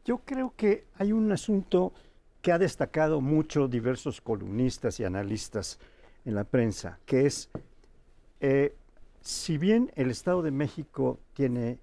[0.04, 1.92] Yo creo que hay un asunto
[2.40, 5.78] que ha destacado mucho diversos columnistas y analistas
[6.24, 7.50] en la prensa, que es,
[8.40, 8.74] eh,
[9.20, 11.78] si bien el Estado de México tiene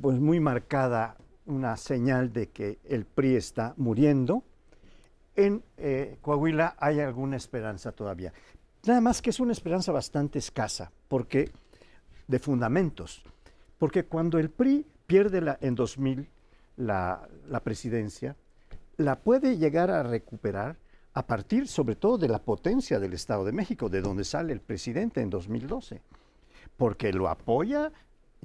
[0.00, 4.42] pues muy marcada una señal de que el PRI está muriendo.
[5.36, 8.32] En eh, Coahuila hay alguna esperanza todavía.
[8.86, 11.50] Nada más que es una esperanza bastante escasa, porque
[12.26, 13.22] de fundamentos.
[13.78, 16.28] Porque cuando el PRI pierde la, en 2000
[16.76, 18.36] la, la presidencia,
[18.96, 20.76] la puede llegar a recuperar
[21.14, 24.60] a partir sobre todo de la potencia del Estado de México, de donde sale el
[24.60, 26.00] presidente en 2012,
[26.76, 27.92] porque lo apoya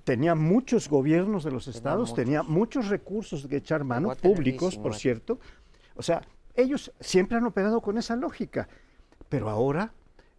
[0.04, 5.40] tenía muchos gobiernos de los estados, tenía muchos recursos que echar mano, públicos, por cierto.
[5.96, 6.22] O sea,
[6.56, 8.68] ellos siempre han operado con esa lógica,
[9.28, 9.94] pero ahora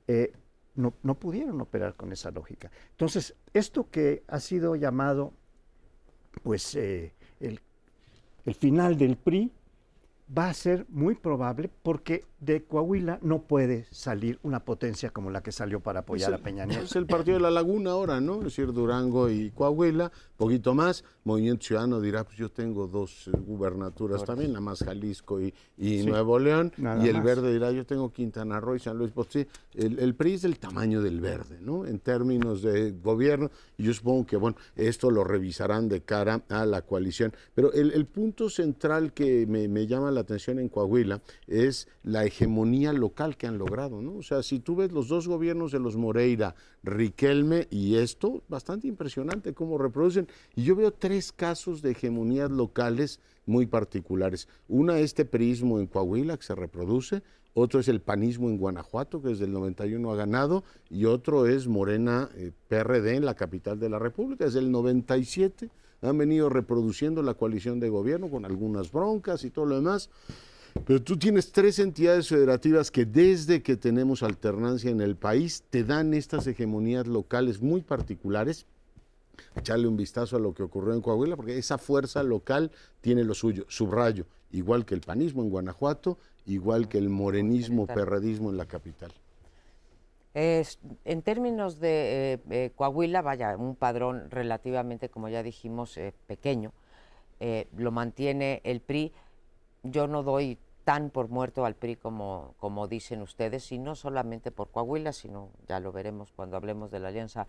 [0.06, 0.32] eh,
[0.74, 2.70] no, no pudieron operar con esa lógica.
[2.90, 5.32] Entonces, esto que ha sido llamado,
[6.42, 7.60] pues, eh, el,
[8.44, 9.52] el final del PRI,
[10.36, 15.42] va a ser muy probable porque de Coahuila no puede salir una potencia como la
[15.42, 16.84] que salió para apoyar a Peña Nieto.
[16.84, 18.38] Es el partido de la Laguna ahora, ¿no?
[18.38, 21.04] Es decir, Durango y Coahuila, poquito más.
[21.24, 26.02] Movimiento Ciudadano dirá, pues yo tengo dos eh, gubernaturas también, la más Jalisco y, y
[26.04, 26.72] Nuevo León.
[26.78, 27.24] nada Y el más.
[27.24, 29.46] Verde dirá, yo tengo Quintana Roo y San Luis Potosí.
[29.74, 31.84] El, el PRI es del tamaño del Verde, ¿no?
[31.84, 33.50] En términos de gobierno.
[33.76, 37.34] Y yo supongo que, bueno, esto lo revisarán de cara a la coalición.
[37.54, 42.29] Pero el, el punto central que me, me llama la atención en Coahuila es la
[42.30, 44.14] hegemonía local que han logrado, ¿no?
[44.16, 48.88] O sea, si tú ves los dos gobiernos de los Moreira, Riquelme y esto, bastante
[48.88, 50.28] impresionante cómo reproducen.
[50.56, 54.48] Y yo veo tres casos de hegemonías locales muy particulares.
[54.68, 59.28] Una, este prismo en Coahuila que se reproduce, otro es el panismo en Guanajuato, que
[59.28, 63.88] desde el 91 ha ganado, y otro es Morena eh, PRD en la capital de
[63.88, 65.68] la República, desde el 97
[66.02, 70.08] han venido reproduciendo la coalición de gobierno con algunas broncas y todo lo demás.
[70.86, 75.84] Pero tú tienes tres entidades federativas que desde que tenemos alternancia en el país te
[75.84, 78.66] dan estas hegemonías locales muy particulares.
[79.56, 83.34] Echarle un vistazo a lo que ocurrió en Coahuila, porque esa fuerza local tiene lo
[83.34, 88.66] suyo, subrayo, igual que el panismo en Guanajuato, igual que el morenismo, perredismo en la
[88.66, 89.12] capital.
[90.34, 96.12] Es- en términos de eh, eh, Coahuila, vaya, un padrón relativamente, como ya dijimos, eh,
[96.26, 96.72] pequeño,
[97.40, 99.12] eh, lo mantiene el PRI.
[99.82, 104.50] Yo no doy tan por muerto al PRI como, como dicen ustedes, y no solamente
[104.50, 107.46] por Coahuila, sino ya lo veremos cuando hablemos de la alianza,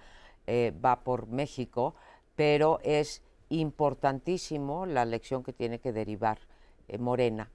[0.47, 1.95] eh, va por México,
[2.35, 6.39] pero es importantísimo la lección que tiene que derivar
[6.87, 7.49] eh, Morena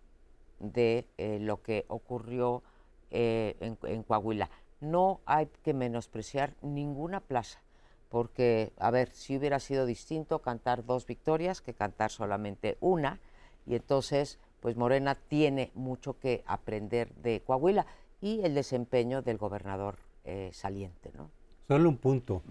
[0.61, 2.62] de eh, lo que ocurrió
[3.11, 4.51] en Coahuila.
[4.81, 7.62] No hay que menospreciar ninguna plaza,
[8.11, 13.21] porque, a ver, si hubiera sido distinto cantar dos victorias que cantar solamente una,
[13.65, 17.87] y entonces, pues Morena tiene mucho que aprender de Coahuila
[18.20, 21.31] y el desempeño del gobernador eh, saliente, ¿no?
[21.68, 22.42] Solo un punto.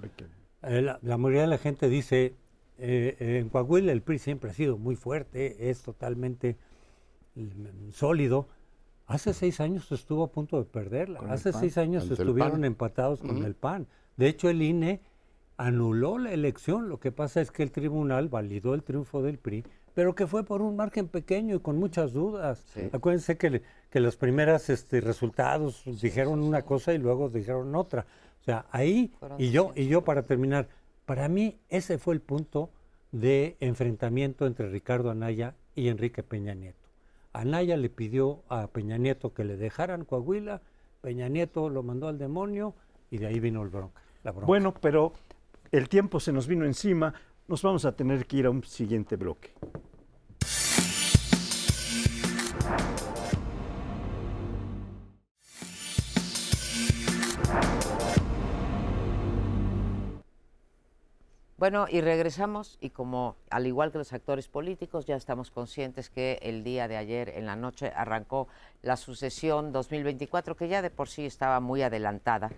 [0.62, 2.34] Eh, la, la mayoría de la gente dice,
[2.78, 6.56] eh, eh, en Coahuila el PRI siempre ha sido muy fuerte, es totalmente
[7.36, 8.47] mm, sólido.
[9.08, 11.19] Hace seis años estuvo a punto de perderla.
[11.28, 13.88] Hace seis años estuvieron empatados con el PAN.
[14.15, 15.01] De hecho, el INE
[15.58, 16.88] anuló la elección.
[16.88, 20.43] Lo que pasa es que el tribunal validó el triunfo del PRI, pero que fue
[20.43, 22.63] por un margen pequeño y con muchas dudas.
[22.73, 22.81] Sí.
[22.93, 28.05] Acuérdense que, le- que los primeros este, resultados dijeron una cosa y luego dijeron otra.
[28.41, 30.67] O sea, ahí, Fueron y yo, y yo para terminar,
[31.05, 32.69] para mí ese fue el punto
[33.12, 36.77] de enfrentamiento entre Ricardo Anaya y Enrique Peña Nieto.
[37.34, 40.62] Anaya le pidió a Peña Nieto que le dejaran Coahuila,
[41.01, 42.75] Peña Nieto lo mandó al demonio
[43.12, 44.45] y de ahí vino el bronca, la bronca.
[44.47, 45.13] Bueno, pero
[45.71, 47.13] el tiempo se nos vino encima,
[47.47, 49.51] nos vamos a tener que ir a un siguiente bloque.
[61.65, 66.38] Bueno, y regresamos y como al igual que los actores políticos ya estamos conscientes que
[66.43, 68.47] el día de ayer en la noche arrancó
[68.84, 72.51] la sucesión 2024 que ya de por sí estaba muy adelantada.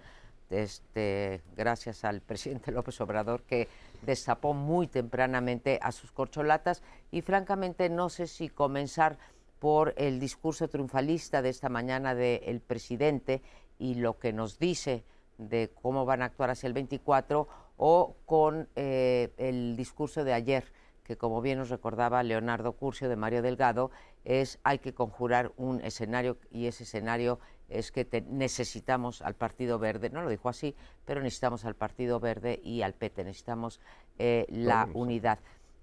[0.49, 3.69] Este, gracias al presidente López Obrador que
[4.01, 9.17] destapó muy tempranamente a sus corcholatas y francamente no sé si comenzar
[9.59, 13.41] por el discurso triunfalista de esta mañana del presidente
[13.79, 15.05] y lo que nos dice
[15.37, 20.65] de cómo van a actuar hacia el 24 o con eh, el discurso de ayer,
[21.03, 23.91] que como bien nos recordaba Leonardo Curcio de Mario Delgado,
[24.25, 29.79] es hay que conjurar un escenario y ese escenario es que te- necesitamos al Partido
[29.79, 33.79] Verde, no lo dijo así, pero necesitamos al Partido Verde y al PT, necesitamos
[34.19, 35.39] eh, la unidad.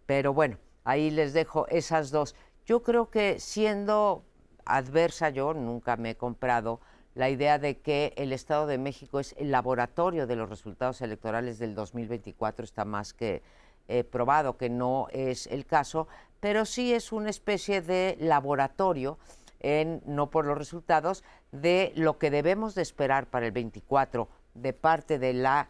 [0.06, 2.34] Pero bueno, ahí les dejo esas dos.
[2.66, 4.24] Yo creo que siendo
[4.66, 6.80] adversa, yo nunca me he comprado
[7.14, 11.58] la idea de que el Estado de México es el laboratorio de los resultados electorales
[11.58, 13.42] del 2024, está más que
[13.86, 16.08] eh, probado que no es el caso,
[16.40, 19.18] pero sí es una especie de laboratorio,
[19.60, 21.22] en, no por los resultados,
[21.52, 25.68] de lo que debemos de esperar para el 24 de parte de la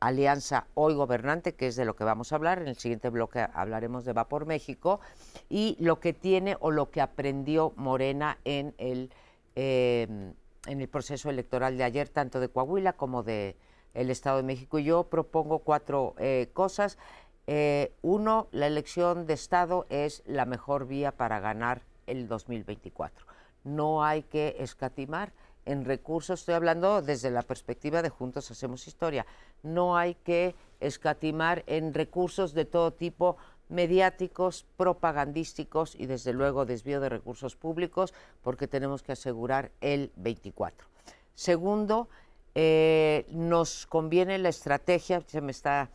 [0.00, 2.60] alianza hoy gobernante, que es de lo que vamos a hablar.
[2.60, 5.00] En el siguiente bloque hablaremos de Va por México
[5.48, 9.10] y lo que tiene o lo que aprendió Morena en el,
[9.54, 10.32] eh,
[10.68, 13.56] en el proceso electoral de ayer, tanto de Coahuila como de
[13.94, 14.78] el Estado de México.
[14.78, 16.98] Yo propongo cuatro eh, cosas.
[17.46, 23.26] Eh, uno, la elección de Estado es la mejor vía para ganar el 2024.
[23.64, 25.32] No hay que escatimar
[25.64, 29.26] en recursos, estoy hablando desde la perspectiva de Juntos Hacemos Historia,
[29.62, 33.36] no hay que escatimar en recursos de todo tipo
[33.68, 40.86] mediáticos, propagandísticos y desde luego desvío de recursos públicos porque tenemos que asegurar el 24.
[41.34, 42.08] Segundo,
[42.54, 45.90] eh, nos conviene la estrategia, se me está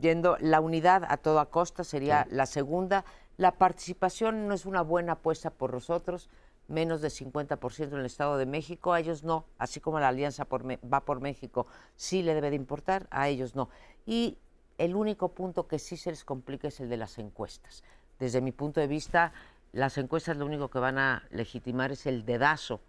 [0.00, 3.04] yendo, la unidad a toda costa sería la segunda.
[3.36, 6.28] La participación no es una buena apuesta por nosotros,
[6.68, 10.46] menos de 50% en el Estado de México, a ellos no, así como la Alianza
[10.46, 13.70] va por México, sí le debe de importar, a ellos no.
[14.04, 14.38] Y
[14.80, 17.84] el único punto que sí se les complica es el de las encuestas.
[18.18, 19.34] Desde mi punto de vista,
[19.72, 22.80] las encuestas lo único que van a legitimar es el dedazo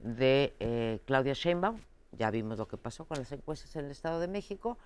[0.00, 1.80] de eh, Claudia Sheinbaum.
[2.12, 4.76] Ya vimos lo que pasó con las encuestas en el Estado de México,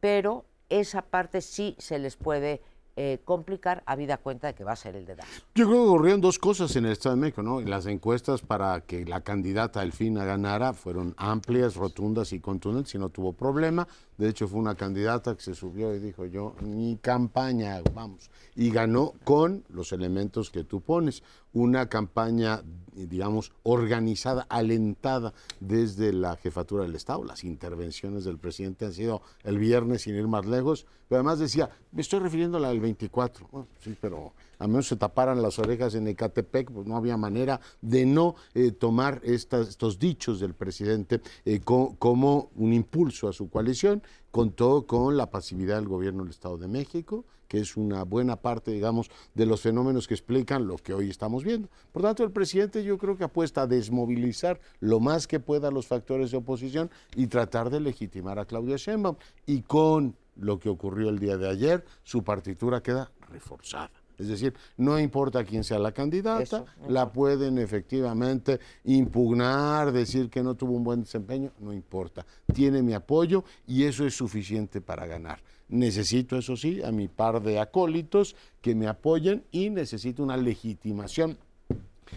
[0.00, 2.62] pero esa parte sí se les puede
[2.96, 5.30] eh, complicar habida cuenta de que va a ser el dedazo.
[5.54, 7.60] Yo creo que ocurrieron dos cosas en el Estado de México, ¿no?
[7.60, 13.08] Las encuestas para que la candidata Delfina ganara fueron amplias, rotundas y contundentes y no
[13.08, 13.88] tuvo problema.
[14.18, 18.70] De hecho, fue una candidata que se subió y dijo yo, mi campaña, vamos, y
[18.70, 21.22] ganó con los elementos que tú pones.
[21.52, 22.62] Una campaña,
[22.94, 27.24] digamos, organizada, alentada desde la jefatura del Estado.
[27.24, 31.70] Las intervenciones del presidente han sido el viernes, sin ir más lejos, pero además decía,
[31.90, 33.48] me estoy refiriendo a la del 24.
[33.50, 37.60] Bueno, sí, pero a menos se taparan las orejas en Ecatepec, pues no había manera
[37.80, 44.02] de no eh, tomar estos dichos del presidente eh, como un impulso a su coalición,
[44.30, 48.70] contó con la pasividad del gobierno del Estado de México, que es una buena parte,
[48.70, 51.68] digamos, de los fenómenos que explican lo que hoy estamos viendo.
[51.92, 55.86] Por tanto, el presidente yo creo que apuesta a desmovilizar lo más que pueda los
[55.86, 59.16] factores de oposición y tratar de legitimar a Claudia Sheinbaum.
[59.44, 63.90] Y con lo que ocurrió el día de ayer, su partitura queda reforzada.
[64.16, 70.54] Es decir, no importa quién sea la candidata, la pueden efectivamente impugnar, decir que no
[70.54, 72.24] tuvo un buen desempeño, no importa.
[72.54, 75.42] Tiene mi apoyo y eso es suficiente para ganar.
[75.72, 81.38] Necesito, eso sí, a mi par de acólitos que me apoyen y necesito una legitimación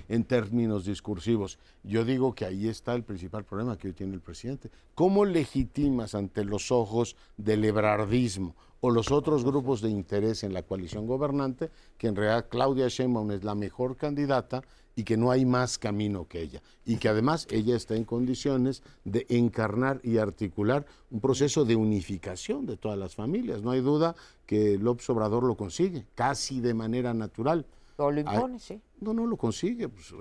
[0.09, 1.57] en términos discursivos.
[1.81, 4.69] Yo digo que ahí está el principal problema que hoy tiene el presidente.
[4.93, 10.61] ¿Cómo legitimas ante los ojos del ebrardismo o los otros grupos de interés en la
[10.61, 14.61] coalición gobernante que en realidad Claudia Sheinbaum es la mejor candidata
[14.95, 18.83] y que no hay más camino que ella y que además ella está en condiciones
[19.03, 23.63] de encarnar y articular un proceso de unificación de todas las familias.
[23.63, 27.65] No hay duda que López Obrador lo consigue, casi de manera natural.
[27.97, 28.81] Lo impone, sí.
[28.99, 29.87] No, no lo consigue.
[29.89, 30.13] Pues,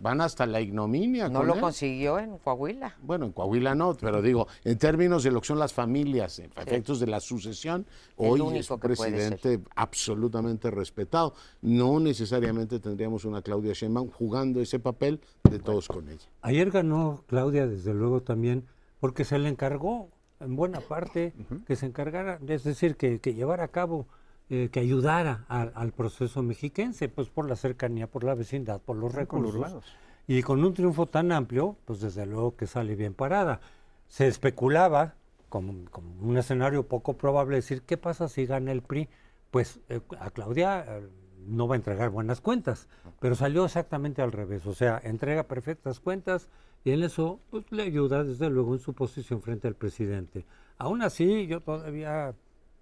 [0.00, 1.28] van hasta la ignominia.
[1.28, 2.96] No lo consiguió en Coahuila.
[3.02, 6.50] Bueno, en Coahuila no, pero digo, en términos de lo que son las familias, en
[6.56, 7.86] efectos de la sucesión,
[8.16, 11.34] hoy es un presidente absolutamente respetado.
[11.60, 16.26] No necesariamente tendríamos una Claudia Sheinbaum jugando ese papel de todos con ella.
[16.42, 18.66] Ayer ganó Claudia, desde luego, también,
[19.00, 20.08] porque se le encargó,
[20.40, 21.34] en buena parte,
[21.66, 24.06] que se encargara, es decir, que, que llevara a cabo
[24.54, 29.14] eh, que ayudara al proceso mexiquense, pues por la cercanía, por la vecindad, por los
[29.14, 29.82] recursos.
[30.26, 33.62] y con un triunfo tan amplio, pues desde luego que sale bien parada.
[34.08, 35.14] Se especulaba,
[35.48, 35.72] como,
[36.20, 39.08] un escenario poco probable, decir, ¿qué pasa si gana el PRI?
[39.50, 41.08] Pues eh, a Claudia eh,
[41.46, 42.88] no va a entregar buenas cuentas,
[43.20, 46.50] pero salió exactamente al revés, o sea, entrega perfectas cuentas
[46.84, 50.44] y en eso pues, le ayuda desde luego en su posición frente al presidente.
[50.76, 52.34] Aún así, yo todavía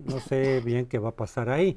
[0.05, 1.77] no sé bien qué va a pasar ahí.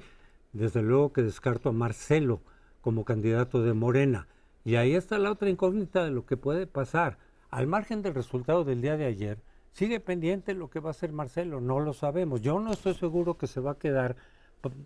[0.51, 2.41] Desde luego que descarto a Marcelo
[2.81, 4.27] como candidato de Morena.
[4.65, 7.17] Y ahí está la otra incógnita de lo que puede pasar.
[7.49, 9.39] Al margen del resultado del día de ayer,
[9.71, 12.41] sigue pendiente lo que va a hacer Marcelo, no lo sabemos.
[12.41, 14.15] Yo no estoy seguro que se va a quedar,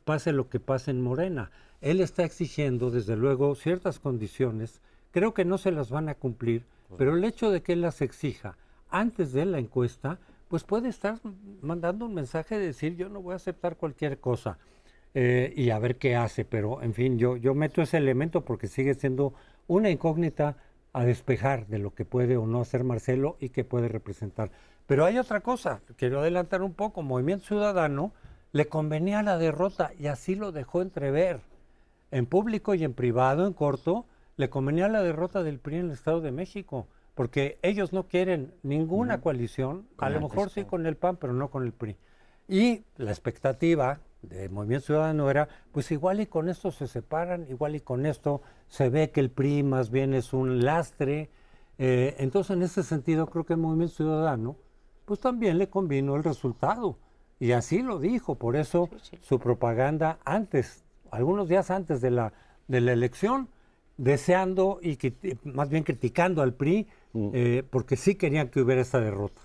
[0.04, 1.52] pase lo que pase en Morena.
[1.82, 4.82] Él está exigiendo, desde luego, ciertas condiciones.
[5.12, 6.65] Creo que no se las van a cumplir,
[6.97, 8.58] pero el hecho de que él las exija
[8.89, 11.19] antes de la encuesta, pues puede estar
[11.62, 14.57] mandando un mensaje de decir yo no voy a aceptar cualquier cosa
[15.13, 18.67] eh, y a ver qué hace, pero en fin, yo, yo meto ese elemento porque
[18.67, 19.33] sigue siendo
[19.67, 20.57] una incógnita
[20.93, 24.51] a despejar de lo que puede o no hacer Marcelo y que puede representar.
[24.86, 28.13] Pero hay otra cosa, quiero adelantar un poco, Movimiento Ciudadano
[28.51, 31.41] le convenía la derrota y así lo dejó entrever.
[32.11, 34.05] En público y en privado, en corto,
[34.38, 36.88] le convenía la derrota del PRI en el Estado de México
[37.18, 41.49] porque ellos no quieren ninguna coalición, a lo mejor sí con el PAN, pero no
[41.49, 41.97] con el PRI.
[42.47, 47.76] Y la expectativa de Movimiento Ciudadano era, pues igual y con esto se separan, igual
[47.76, 51.32] y con esto se ve que el PRI más bien es un lastre.
[51.80, 54.55] Eh, entonces, en ese sentido, creo que el Movimiento Ciudadano,
[55.05, 56.99] pues también le convino el resultado.
[57.39, 58.91] Y así lo dijo, por eso
[59.22, 62.34] su propaganda antes, algunos días antes de la,
[62.68, 63.49] de la elección,
[63.97, 64.97] deseando y
[65.43, 66.88] más bien criticando al PRI
[67.34, 69.41] eh, porque sí querían que hubiera esa derrota.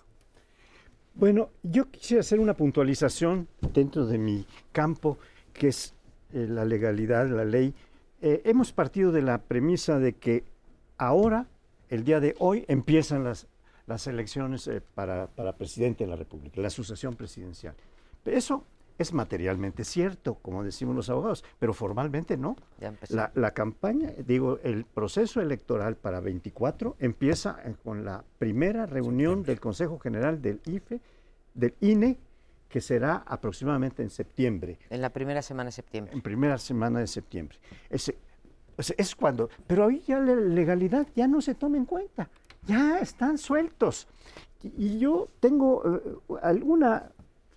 [1.15, 5.19] Bueno, yo quisiera hacer una puntualización dentro de mi campo,
[5.53, 5.95] que es
[6.33, 7.75] eh, la legalidad, la ley.
[8.23, 10.45] Eh, hemos partido de la premisa de que
[10.97, 11.49] ahora,
[11.91, 13.47] el día de hoy, empiezan las,
[13.87, 17.75] las elecciones eh, para, para presidente de la República, la sucesión presidencial.
[18.25, 18.65] Eso
[18.99, 22.57] es materialmente cierto, como decimos los abogados, pero formalmente no.
[23.09, 29.43] La, la campaña, digo, el proceso electoral para 24 empieza eh, con la primera reunión
[29.43, 31.01] del Consejo General del IFE,
[31.55, 32.19] del INE,
[32.69, 36.15] que será aproximadamente en septiembre, En la primera semana de septiembre.
[36.15, 37.59] en primera semana de septiembre.
[37.91, 38.17] Ese,
[38.97, 42.31] es cuando, pero ahí ya la legalidad ya no se toma en cuenta,
[42.67, 44.09] ya están sueltos.
[44.63, 47.13] Y, y yo tengo eh, alguna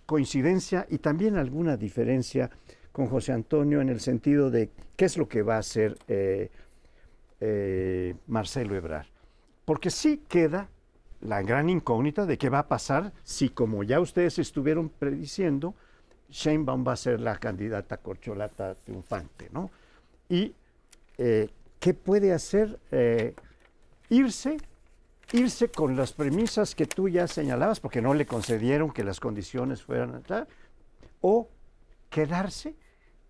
[0.06, 2.50] coincidencia y también alguna diferencia
[2.92, 6.50] con José Antonio en el sentido de qué es lo que va a hacer eh,
[7.42, 9.08] eh, Marcelo Ebrard.
[9.66, 10.70] Porque sí queda
[11.22, 15.76] la gran incógnita de qué va a pasar si, como ya ustedes estuvieron prediciendo,
[16.30, 19.72] Sheinbaum va a ser la candidata corcholata triunfante, ¿no?
[20.30, 20.54] Y
[21.18, 21.50] eh,
[21.80, 22.80] qué puede hacer
[24.10, 24.58] irse,
[25.36, 29.84] irse con las premisas que tú ya señalabas, porque no le concedieron que las condiciones
[29.84, 30.48] fueran tal,
[31.22, 31.50] o
[32.10, 32.76] quedarse,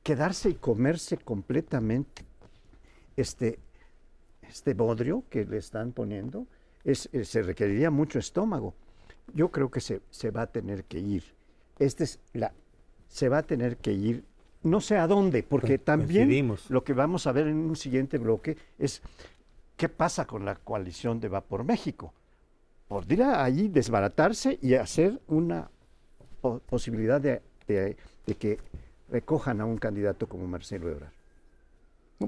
[0.03, 2.23] quedarse y comerse completamente
[3.17, 3.59] este,
[4.47, 6.47] este bodrio que le están poniendo,
[6.83, 8.75] es, eh, se requeriría mucho estómago.
[9.33, 11.23] Yo creo que se, se va a tener que ir.
[11.79, 12.53] Este es la,
[13.07, 14.23] se va a tener que ir,
[14.61, 18.57] no sé a dónde, porque también lo que vamos a ver en un siguiente bloque
[18.77, 19.01] es
[19.78, 22.13] qué pasa con la coalición de Va por México.
[22.88, 25.69] Podría ahí desbaratarse y hacer una
[26.41, 28.59] po- posibilidad de- de que
[29.09, 31.11] recojan a un candidato como Marcelo Ebrard.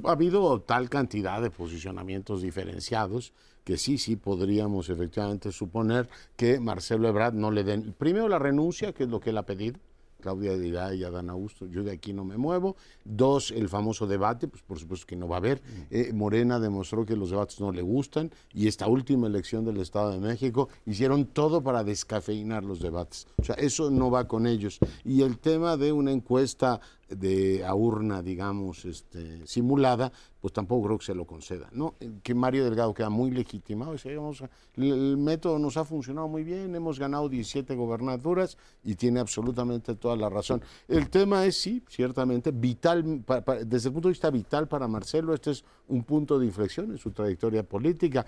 [0.04, 3.34] Ha habido tal cantidad de posicionamientos diferenciados
[3.64, 8.94] que sí, sí podríamos efectivamente suponer que Marcelo Ebrard no le den primero la renuncia,
[8.94, 9.80] que es lo que él ha pedido.
[10.20, 12.76] Claudia dirá y Adán Augusto, yo de aquí no me muevo.
[13.04, 15.62] Dos, el famoso debate, pues por supuesto que no va a haber.
[15.90, 20.12] Eh, Morena demostró que los debates no le gustan y esta última elección del Estado
[20.12, 23.28] de México hicieron todo para descafeinar los debates.
[23.38, 24.80] O sea, eso no va con ellos.
[25.04, 30.98] Y el tema de una encuesta de a urna, digamos, este, simulada, pues tampoco creo
[31.00, 31.70] que se lo conceda.
[31.72, 31.96] ¿no?
[32.00, 33.94] Eh, Que Mario Delgado queda muy legitimado.
[33.94, 38.96] dice, "Vamos a- el, método nos ha funcionado muy bien, hemos ganado 17 gobernaturas y
[38.96, 40.62] tiene absolutamente toda la razón.
[40.88, 43.24] El tema es, sí, ciertamente, vital,
[43.66, 46.98] desde el punto de vista vital para Marcelo, este es un punto de inflexión en
[46.98, 48.26] su trayectoria política.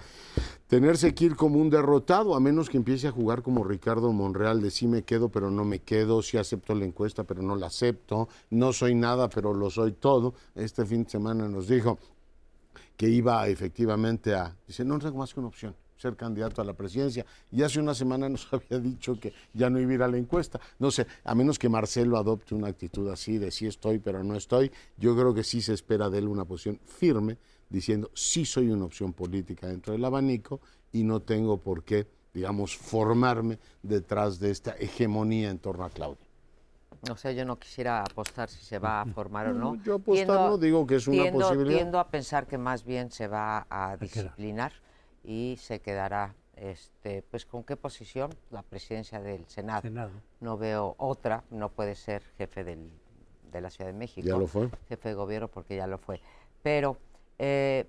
[0.68, 4.62] Tenerse que ir como un derrotado, a menos que empiece a jugar como Ricardo Monreal,
[4.62, 7.68] de sí me quedo, pero no me quedo, sí acepto la encuesta, pero no la
[7.68, 10.34] acepto, no soy nada, pero lo soy todo.
[10.56, 11.98] Este fin de semana nos dijo
[12.96, 16.74] que iba efectivamente a, dice, no tengo más que una opción, ser candidato a la
[16.74, 17.26] presidencia.
[17.52, 20.18] Y hace una semana nos había dicho que ya no iba a ir a la
[20.18, 20.60] encuesta.
[20.80, 24.36] No sé, a menos que Marcelo adopte una actitud así de sí estoy, pero no
[24.36, 27.38] estoy, yo creo que sí se espera de él una posición firme,
[27.70, 30.60] diciendo, sí soy una opción política dentro del abanico
[30.92, 36.29] y no tengo por qué, digamos, formarme detrás de esta hegemonía en torno a Claudia.
[37.10, 39.76] O sea, yo no quisiera apostar si se va a formar o no.
[39.84, 41.78] Yo apostar no, digo que es una tiendo- posibilidad.
[41.78, 44.74] Tiendo a pensar que más bien se va a disciplinar
[45.24, 48.32] y se quedará, este, pues, ¿con qué posición?
[48.52, 49.82] La presidencia del Senado.
[49.82, 50.12] Senado.
[50.42, 52.92] No veo otra, no puede ser jefe del-
[53.52, 54.28] de la Ciudad de México.
[54.28, 54.70] Ya lo fue.
[54.90, 56.20] Jefe de gobierno porque ya lo fue.
[56.62, 56.98] Pero
[57.40, 57.88] eh,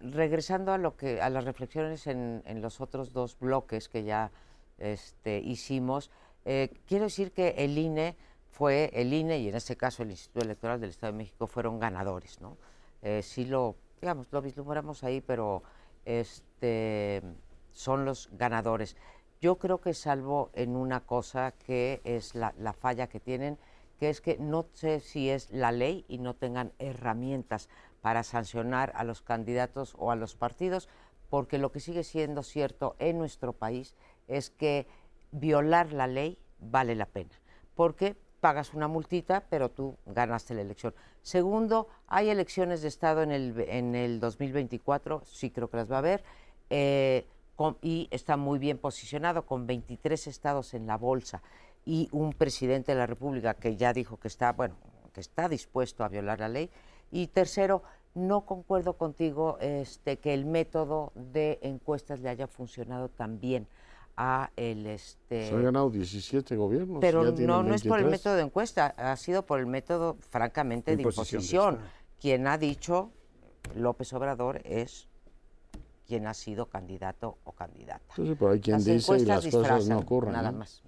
[0.00, 4.30] regresando a lo que a las reflexiones en, en los otros dos bloques que ya
[4.78, 6.10] este, hicimos,
[6.46, 8.16] eh, quiero decir que el INE
[8.56, 11.78] fue el INE y en este caso el Instituto Electoral del Estado de México fueron
[11.78, 12.56] ganadores, ¿no?
[13.02, 15.62] Eh, sí lo, digamos, lo vislumbramos ahí, pero
[16.06, 17.20] este,
[17.72, 18.96] son los ganadores.
[19.42, 23.58] Yo creo que salvo en una cosa que es la, la falla que tienen,
[24.00, 27.68] que es que no sé si es la ley y no tengan herramientas
[28.00, 30.88] para sancionar a los candidatos o a los partidos,
[31.28, 33.94] porque lo que sigue siendo cierto en nuestro país
[34.28, 34.86] es que
[35.30, 37.38] violar la ley vale la pena,
[37.74, 38.16] porque
[38.46, 40.94] pagas una multita, pero tú ganaste la elección.
[41.20, 45.96] Segundo, hay elecciones de Estado en el, en el 2024, sí creo que las va
[45.96, 46.22] a haber,
[46.70, 47.26] eh,
[47.82, 51.42] y está muy bien posicionado con 23 estados en la bolsa
[51.84, 54.76] y un presidente de la República que ya dijo que está, bueno,
[55.12, 56.70] que está dispuesto a violar la ley.
[57.10, 57.82] Y tercero,
[58.14, 63.66] no concuerdo contigo este, que el método de encuestas le haya funcionado tan bien
[64.16, 66.98] a el este Se han ganado 17 gobiernos.
[67.00, 68.10] pero ya no, no es por el 23.
[68.10, 71.74] método de encuesta, ha sido por el método, francamente, de Imposición de imposición.
[71.74, 71.90] Estado.
[72.20, 73.10] Quien ha dicho
[73.74, 75.08] López Obrador es
[76.06, 78.04] quién ha sido candidato o candidata.
[78.10, 80.32] Entonces, por ahí quien dice y las cosas no ocurren.
[80.32, 80.82] Nada más.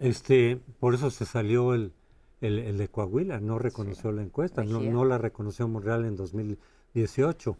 [0.00, 1.92] este, por eso se salió el,
[2.40, 7.56] el, de Coahuila, no reconoció la encuesta, no, no la reconoció Monreal en 2018.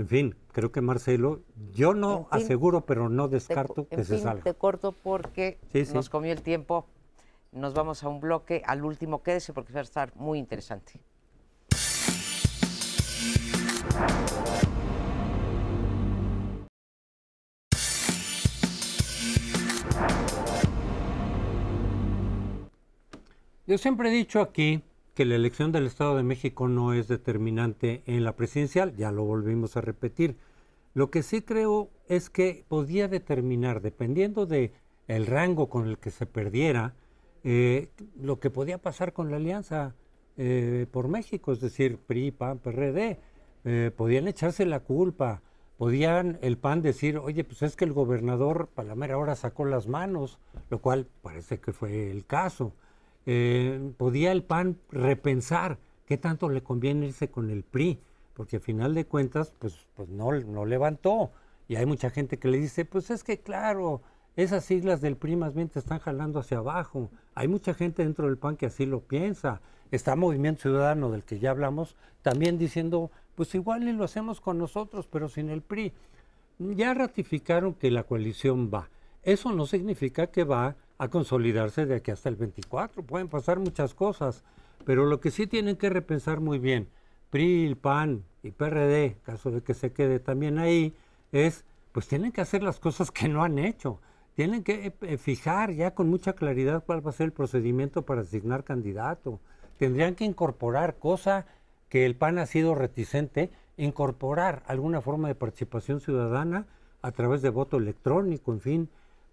[0.00, 1.42] En fin, creo que Marcelo,
[1.74, 4.42] yo no aseguro, pero no descarto que se salga.
[4.42, 5.58] Te corto porque
[5.92, 6.86] nos comió el tiempo.
[7.52, 11.02] Nos vamos a un bloque, al último quédese porque va a estar muy interesante.
[23.66, 24.82] Yo siempre he dicho aquí
[25.20, 29.22] que la elección del Estado de México no es determinante en la presidencial, ya lo
[29.22, 30.38] volvimos a repetir.
[30.94, 34.72] Lo que sí creo es que podía determinar, dependiendo de
[35.08, 36.94] el rango con el que se perdiera,
[37.44, 39.94] eh, lo que podía pasar con la alianza
[40.38, 43.18] eh, por México, es decir, PRI, PAN, PRD.
[43.64, 45.42] Eh, podían echarse la culpa,
[45.76, 50.38] podían el PAN decir, oye, pues es que el gobernador Palamera ahora sacó las manos,
[50.70, 52.72] lo cual parece que fue el caso.
[53.26, 58.00] Eh, podía el PAN repensar qué tanto le conviene irse con el PRI,
[58.34, 61.30] porque al final de cuentas, pues, pues no, no levantó.
[61.68, 64.02] Y hay mucha gente que le dice, pues es que claro,
[64.36, 67.10] esas siglas del PRI más bien te están jalando hacia abajo.
[67.34, 69.60] Hay mucha gente dentro del PAN que así lo piensa.
[69.90, 75.06] Está Movimiento Ciudadano, del que ya hablamos, también diciendo, pues igual lo hacemos con nosotros,
[75.06, 75.92] pero sin el PRI.
[76.58, 78.88] Ya ratificaron que la coalición va.
[79.22, 83.02] Eso no significa que va a consolidarse de aquí hasta el 24.
[83.02, 84.44] Pueden pasar muchas cosas,
[84.84, 86.88] pero lo que sí tienen que repensar muy bien,
[87.30, 90.94] PRI, PAN y PRD, caso de que se quede también ahí,
[91.32, 93.98] es, pues tienen que hacer las cosas que no han hecho.
[94.34, 98.20] Tienen que eh, fijar ya con mucha claridad cuál va a ser el procedimiento para
[98.20, 99.40] asignar candidato.
[99.78, 101.46] Tendrían que incorporar, cosa
[101.88, 106.66] que el PAN ha sido reticente, incorporar alguna forma de participación ciudadana
[107.00, 108.90] a través de voto electrónico, en fin,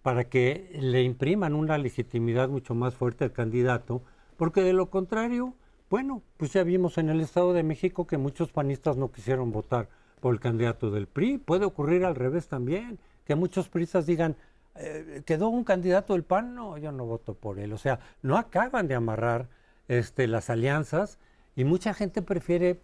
[0.08, 4.02] para que le impriman una legitimidad mucho más fuerte al candidato,
[4.38, 5.54] porque de lo contrario,
[5.90, 9.90] bueno, pues ya vimos en el Estado de México que muchos panistas no quisieron votar
[10.22, 11.40] por el candidato del PRI.
[11.40, 14.38] Puede ocurrir al revés también, que muchos priistas digan,
[14.76, 17.74] eh, quedó un candidato del PAN, no, yo no voto por él.
[17.74, 19.50] O sea, no acaban de amarrar
[19.90, 21.20] este, las alianzas
[21.54, 22.80] y mucha gente prefiere,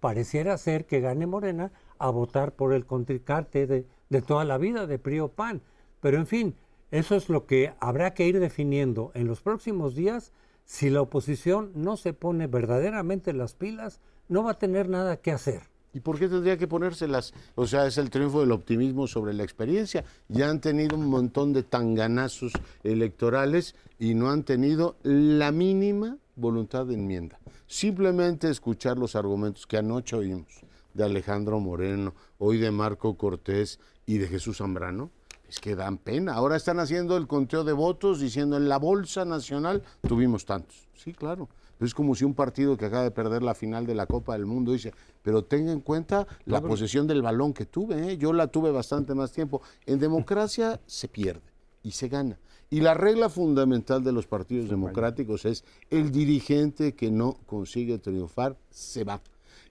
[0.00, 4.86] pareciera ser que gane Morena, a votar por el contrincante de, de toda la vida,
[4.86, 5.62] de PRI o PAN.
[6.00, 6.54] Pero en fin,
[6.90, 10.32] eso es lo que habrá que ir definiendo en los próximos días.
[10.64, 15.32] Si la oposición no se pone verdaderamente las pilas, no va a tener nada que
[15.32, 15.62] hacer.
[15.94, 17.32] ¿Y por qué tendría que ponérselas?
[17.54, 20.04] O sea, es el triunfo del optimismo sobre la experiencia.
[20.28, 22.52] Ya han tenido un montón de tanganazos
[22.84, 27.40] electorales y no han tenido la mínima voluntad de enmienda.
[27.66, 30.60] Simplemente escuchar los argumentos que anoche oímos
[30.94, 35.10] de Alejandro Moreno, hoy de Marco Cortés y de Jesús Zambrano,
[35.48, 36.34] es que dan pena.
[36.34, 40.88] Ahora están haciendo el conteo de votos diciendo en la Bolsa Nacional tuvimos tantos.
[40.94, 41.48] Sí, claro.
[41.80, 44.46] Es como si un partido que acaba de perder la final de la Copa del
[44.46, 44.92] Mundo dice,
[45.22, 48.12] pero tenga en cuenta la posesión del balón que tuve.
[48.12, 48.18] ¿eh?
[48.18, 49.62] Yo la tuve bastante más tiempo.
[49.86, 51.42] En democracia se pierde
[51.82, 52.38] y se gana.
[52.68, 58.58] Y la regla fundamental de los partidos democráticos es el dirigente que no consigue triunfar
[58.70, 59.22] se va.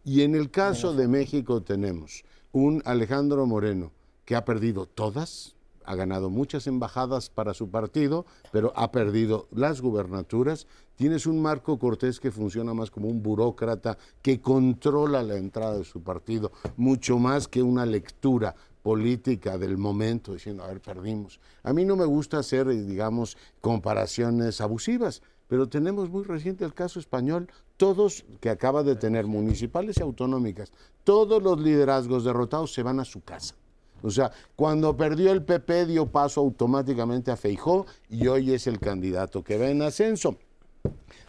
[0.04, 2.24] Y en el caso de México tenemos
[2.54, 3.92] un Alejandro Moreno
[4.26, 5.57] que ha perdido todas,
[5.88, 10.68] ha ganado muchas embajadas para su partido, pero ha perdido las gubernaturas.
[10.98, 15.86] Tienes un Marco Cortés que funciona más como un burócrata que controla la entrada de
[15.86, 21.40] su partido, mucho más que una lectura política del momento, diciendo, a ver, perdimos.
[21.64, 27.00] A mí no me gusta hacer, digamos, comparaciones abusivas, pero tenemos muy reciente el caso
[27.00, 30.74] español, todos que acaba de tener municipales y autonómicas,
[31.06, 33.56] todos los liderazgos derrotados se van a su casa.
[34.02, 38.80] O sea, cuando perdió el PP dio paso automáticamente a Feijó y hoy es el
[38.80, 40.38] candidato que va en ascenso.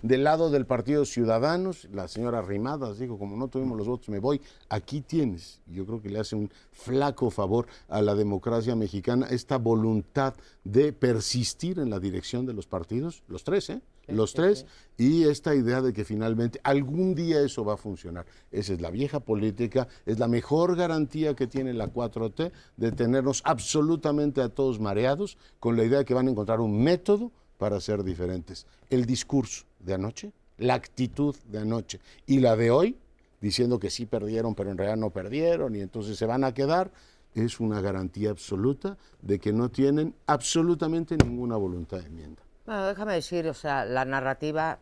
[0.02, 4.20] Del lado del Partido Ciudadanos, la señora Rimadas dijo, como no tuvimos los votos, me
[4.20, 4.40] voy.
[4.68, 9.58] Aquí tienes, yo creo que le hace un flaco favor a la democracia mexicana esta
[9.58, 13.80] voluntad de persistir en la dirección de los partidos, los tres, ¿eh?
[14.16, 18.26] Los tres, y esta idea de que finalmente algún día eso va a funcionar.
[18.50, 23.42] Esa es la vieja política, es la mejor garantía que tiene la 4T de tenernos
[23.44, 27.80] absolutamente a todos mareados con la idea de que van a encontrar un método para
[27.80, 28.66] ser diferentes.
[28.90, 32.96] El discurso de anoche, la actitud de anoche y la de hoy,
[33.40, 36.90] diciendo que sí perdieron, pero en realidad no perdieron y entonces se van a quedar,
[37.34, 42.42] es una garantía absoluta de que no tienen absolutamente ninguna voluntad de enmienda.
[42.68, 44.78] Bueno, déjame decir, o sea, la narrativa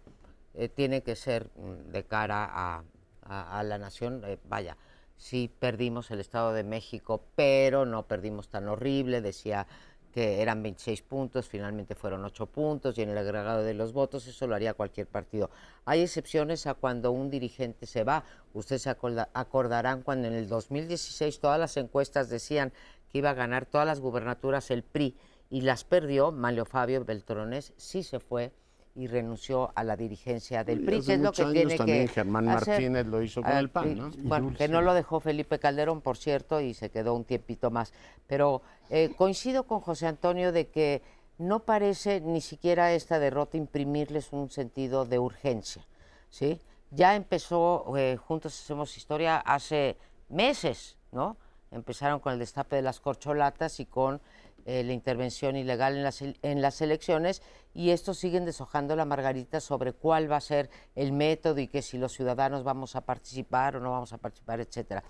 [0.55, 4.76] eh, tiene que ser mm, de cara a, la nación, eh, vaya,
[5.16, 9.68] sí perdimos el Estado de México, pero no perdimos tan horrible, decía
[10.12, 14.26] que eran 26 puntos, finalmente fueron 8 puntos y en el agregado de los votos
[14.26, 15.51] eso lo haría cualquier partido.
[15.84, 18.24] Hay excepciones a cuando un dirigente se va.
[18.53, 22.72] Ustedes se acordarán cuando en el 2016 todas las encuestas decían
[23.12, 25.14] que iba a ganar todas las gubernaturas el PRI
[25.51, 28.53] y las perdió, Manlio Fabio Beltrones sí se fue
[28.97, 33.07] y renunció a la dirigencia del PRI, que es lo que tiene también Germán Martínez
[33.07, 34.11] lo hizo con el PAN, ¿no?
[34.20, 37.92] Bueno, que no lo dejó Felipe Calderón, por cierto, y se quedó un tiempito más.
[38.26, 41.03] Pero eh, coincido con José Antonio de que
[41.36, 45.86] no parece ni siquiera esta derrota imprimirles un sentido de urgencia,
[46.30, 46.59] ¿sí?
[46.90, 49.99] Ya empezó, eh, Juntos Hacemos Historia, hace
[50.30, 51.36] meses, ¿no?
[51.70, 54.22] Empezaron con el destape de las corcholatas y con
[54.68, 57.40] eh, la intervención ilegal en las, en las elecciones
[57.72, 61.82] y estos siguen deshojando la margarita sobre cuál va a ser el método y que
[61.82, 65.04] si los ciudadanos vamos a participar o no vamos a participar, etcétera.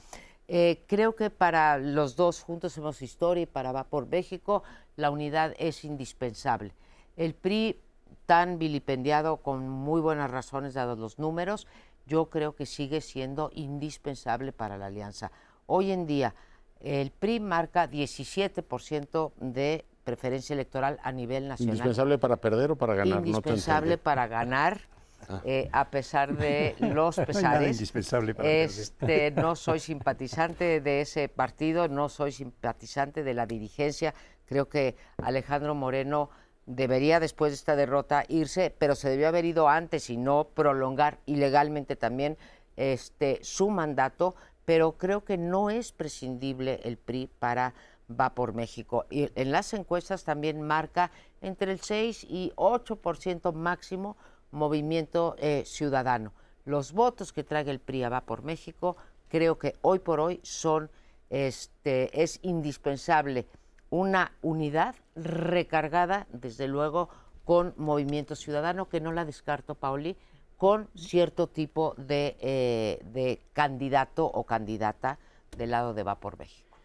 [0.46, 4.62] Eh, creo que para los dos juntos hemos historia y para Va por México
[4.94, 6.74] la unidad es indispensable.
[7.16, 7.80] El PRI
[8.26, 11.66] tan vilipendiado con muy buenas razones dados los números,
[12.04, 15.32] yo creo que sigue siendo indispensable para la alianza.
[15.64, 16.34] Hoy en día
[16.80, 21.74] el PRI marca 17% de preferencia electoral a nivel nacional.
[21.74, 23.26] ¿Indispensable para perder o para ganar?
[23.26, 24.80] Indispensable para ganar.
[25.28, 25.40] Ah.
[25.44, 27.68] Eh, a pesar de los pesares.
[27.72, 34.14] indispensable para este, no soy simpatizante de ese partido, no soy simpatizante de la dirigencia.
[34.44, 36.30] Creo que Alejandro Moreno
[36.66, 41.18] debería después de esta derrota irse, pero se debió haber ido antes y no prolongar
[41.26, 42.36] ilegalmente también
[42.76, 44.36] este, su mandato
[44.66, 47.72] pero creo que no es prescindible el PRI para
[48.10, 49.06] va por México.
[49.08, 51.10] Y en las encuestas también marca
[51.40, 54.16] entre el 6 y 8% máximo
[54.50, 56.32] movimiento eh, ciudadano.
[56.64, 58.96] Los votos que trae el PRI a va por México
[59.28, 60.90] creo que hoy por hoy son,
[61.30, 63.46] este, es indispensable
[63.90, 67.08] una unidad recargada, desde luego,
[67.44, 70.16] con movimiento ciudadano, que no la descarto, Pauli,
[70.56, 75.18] con cierto tipo de, eh, de candidato o candidata
[75.56, 76.76] del lado de Va por México.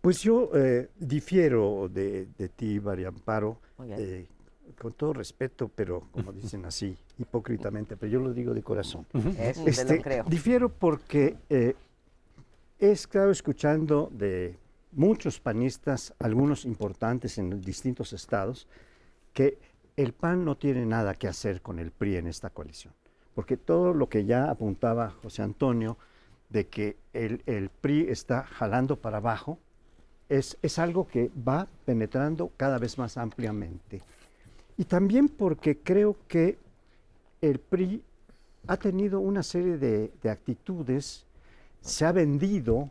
[0.00, 3.58] Pues yo eh, difiero de, de, ti, María Amparo,
[3.88, 4.26] eh,
[4.78, 9.06] con todo respeto, pero como dicen así, hipócritamente, pero yo lo digo de corazón.
[9.66, 10.24] este, creo.
[10.24, 11.74] Difiero porque he
[12.78, 14.58] estado escuchando de
[14.92, 18.68] muchos panistas, algunos importantes en distintos estados,
[19.32, 19.56] que
[19.96, 22.92] el PAN no tiene nada que hacer con el PRI en esta coalición
[23.34, 25.96] porque todo lo que ya apuntaba José Antonio
[26.50, 29.58] de que el, PRI está jalando para abajo,
[30.28, 34.02] es, es, algo que va penetrando cada vez más ampliamente.
[34.76, 36.58] Y también porque creo que
[37.40, 38.02] el PRI
[38.66, 41.26] ha tenido una serie de, actitudes,
[41.80, 42.90] se ha vendido,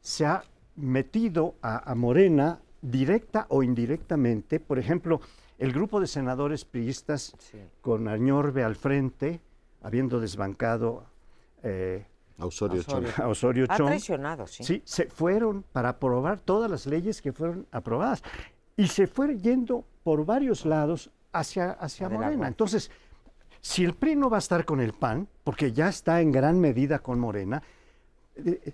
[0.00, 0.44] se ha
[0.76, 4.60] metido a, Morena directa o indirectamente.
[4.60, 5.20] Por ejemplo,
[5.58, 7.34] el grupo de senadores priistas
[7.80, 9.40] con Añorbe al frente,
[9.82, 11.04] habiendo desbancado
[11.62, 12.06] eh,
[12.38, 12.82] a Osorio,
[13.26, 13.66] Osorio.
[13.70, 14.64] Ha traicionado, sí.
[14.64, 18.22] Sí, se fueron para aprobar todas las leyes que fueron aprobadas
[18.76, 22.48] y se fue yendo por varios lados hacia, hacia Morena.
[22.48, 22.90] Entonces,
[23.60, 26.58] si el PRI no va a estar con el PAN, porque ya está en gran
[26.58, 27.62] medida con Morena,
[28.36, 28.72] eh,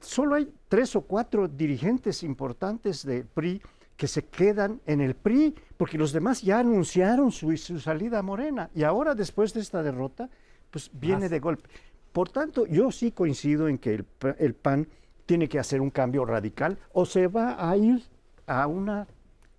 [0.00, 3.62] solo hay tres o cuatro dirigentes importantes del PRI
[3.96, 8.22] que se quedan en el PRI, porque los demás ya anunciaron su, su salida a
[8.22, 8.68] Morena.
[8.74, 10.28] Y ahora, después de esta derrota,
[10.70, 11.68] pues viene de golpe.
[12.12, 14.06] Por tanto, yo sí coincido en que el,
[14.38, 14.88] el, PAN
[15.26, 18.02] tiene que hacer un cambio radical o se va a ir
[18.46, 19.06] a una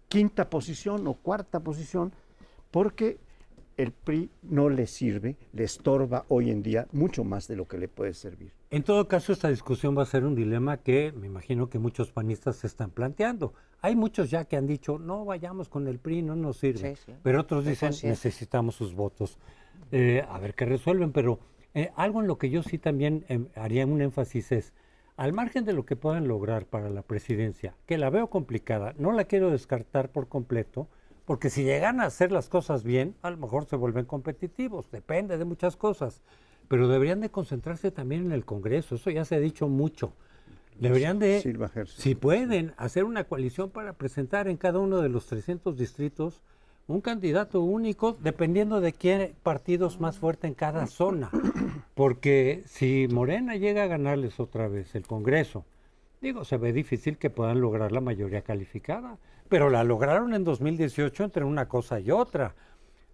[0.07, 2.13] quinta posición o cuarta posición
[2.71, 3.19] porque
[3.77, 7.77] el PRI no le sirve, le estorba hoy en día mucho más de lo que
[7.77, 8.51] le puede servir.
[8.71, 12.11] En todo caso, esta discusión va a ser un dilema que me imagino que muchos
[12.11, 13.53] panistas se están planteando.
[13.81, 16.97] Hay muchos ya que han dicho, no vayamos con el PRI, no nos sirve.
[17.21, 19.37] Pero otros dicen, necesitamos sus votos.
[19.91, 21.39] Eh, a ver qué resuelven, pero
[21.73, 24.73] eh, algo en lo que yo sí también em, haría un énfasis es,
[25.15, 29.11] al margen de lo que puedan lograr para la presidencia, que la veo complicada, no
[29.11, 30.87] la quiero descartar por completo,
[31.25, 35.37] porque si llegan a hacer las cosas bien, a lo mejor se vuelven competitivos, depende
[35.37, 36.21] de muchas cosas,
[36.67, 40.13] pero deberían de concentrarse también en el Congreso, eso ya se ha dicho mucho.
[40.79, 41.41] Deberían de,
[41.87, 46.43] si pueden, hacer una coalición para presentar en cada uno de los 300 distritos
[46.87, 51.29] un candidato único dependiendo de quién partido es más fuerte en cada zona.
[51.95, 55.65] Porque si Morena llega a ganarles otra vez el Congreso,
[56.21, 59.17] digo, se ve difícil que puedan lograr la mayoría calificada,
[59.49, 62.55] pero la lograron en 2018 entre una cosa y otra.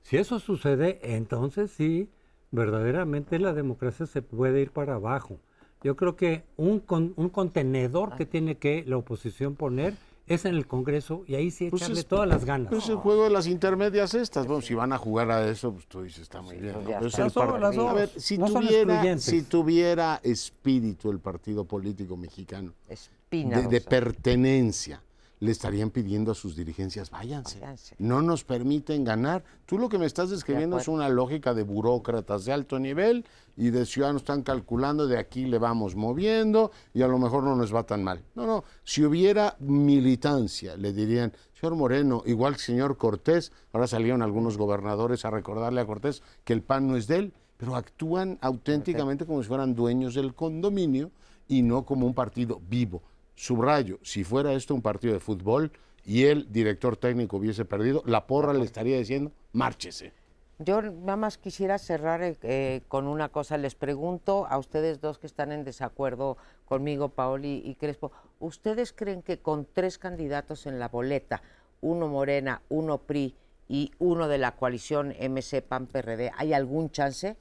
[0.01, 2.09] Si eso sucede, entonces sí,
[2.51, 5.39] verdaderamente la democracia se puede ir para abajo.
[5.81, 9.95] Yo creo que un, con- un contenedor que tiene que la oposición poner
[10.25, 12.69] es en el Congreso y ahí sí Pues echarle es- todas las ganas.
[12.71, 14.47] Pues el juego de las intermedias estas.
[14.47, 16.73] Bueno, si van a jugar a eso, pues tú dices, está muy bien.
[16.73, 17.07] pues ¿no?
[17.07, 17.17] es está.
[17.21, 17.89] el Las dos, par- las dos.
[17.89, 23.61] A ver, si No son tuviera, si tuviera espíritu el partido político mexicano Espina.
[23.61, 25.01] de, pertenencia,
[25.43, 27.59] le estarían pidiendo a sus dirigencias, váyanse.
[27.59, 27.95] Váyanse.
[27.99, 29.43] No nos permiten ganar.
[29.65, 33.25] Tú lo que me estás describiendo es una lógica de burócratas de alto nivel
[33.57, 37.57] y de ciudadanos están calculando de aquí le vamos moviendo y a lo mejor no
[37.57, 38.23] nos va tan mal.
[38.35, 44.21] No, no, si hubiera militancia, le dirían, señor Moreno, igual que señor Cortés, ahora salieron
[44.21, 48.37] algunos gobernadores a recordarle a Cortés que el pan no es de él, pero actúan
[48.39, 51.11] auténticamente como si fueran dueños del condominio
[51.49, 53.03] y no como un partido vivo.
[53.35, 55.71] Subrayo, si fuera esto un partido de fútbol
[56.05, 60.13] y el director técnico hubiese perdido, la porra le estaría diciendo, márchese.
[60.59, 63.57] Yo nada más quisiera cerrar eh, eh, con una cosa.
[63.57, 69.23] Les pregunto a ustedes dos que están en desacuerdo conmigo, Paoli y Crespo, ¿ustedes creen
[69.23, 71.41] que con tres candidatos en la boleta,
[71.81, 73.35] uno Morena, uno PRI
[73.67, 77.35] y uno de la coalición MC PAN PRD, hay algún chance?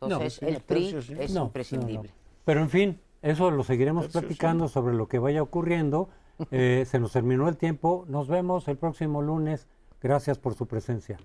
[0.00, 1.44] Entonces, el PRI es No, no, no.
[1.46, 2.10] imprescindible.
[2.44, 6.08] Pero en fin, eso lo seguiremos platicando sobre lo que vaya ocurriendo.
[6.50, 8.06] Eh, se nos terminó el tiempo.
[8.08, 9.68] Nos vemos el próximo lunes.
[10.00, 11.18] Gracias por su presencia.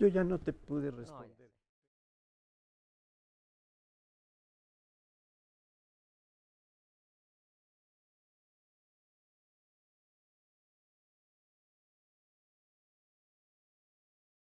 [0.00, 1.47] Yo ya no te pude responder.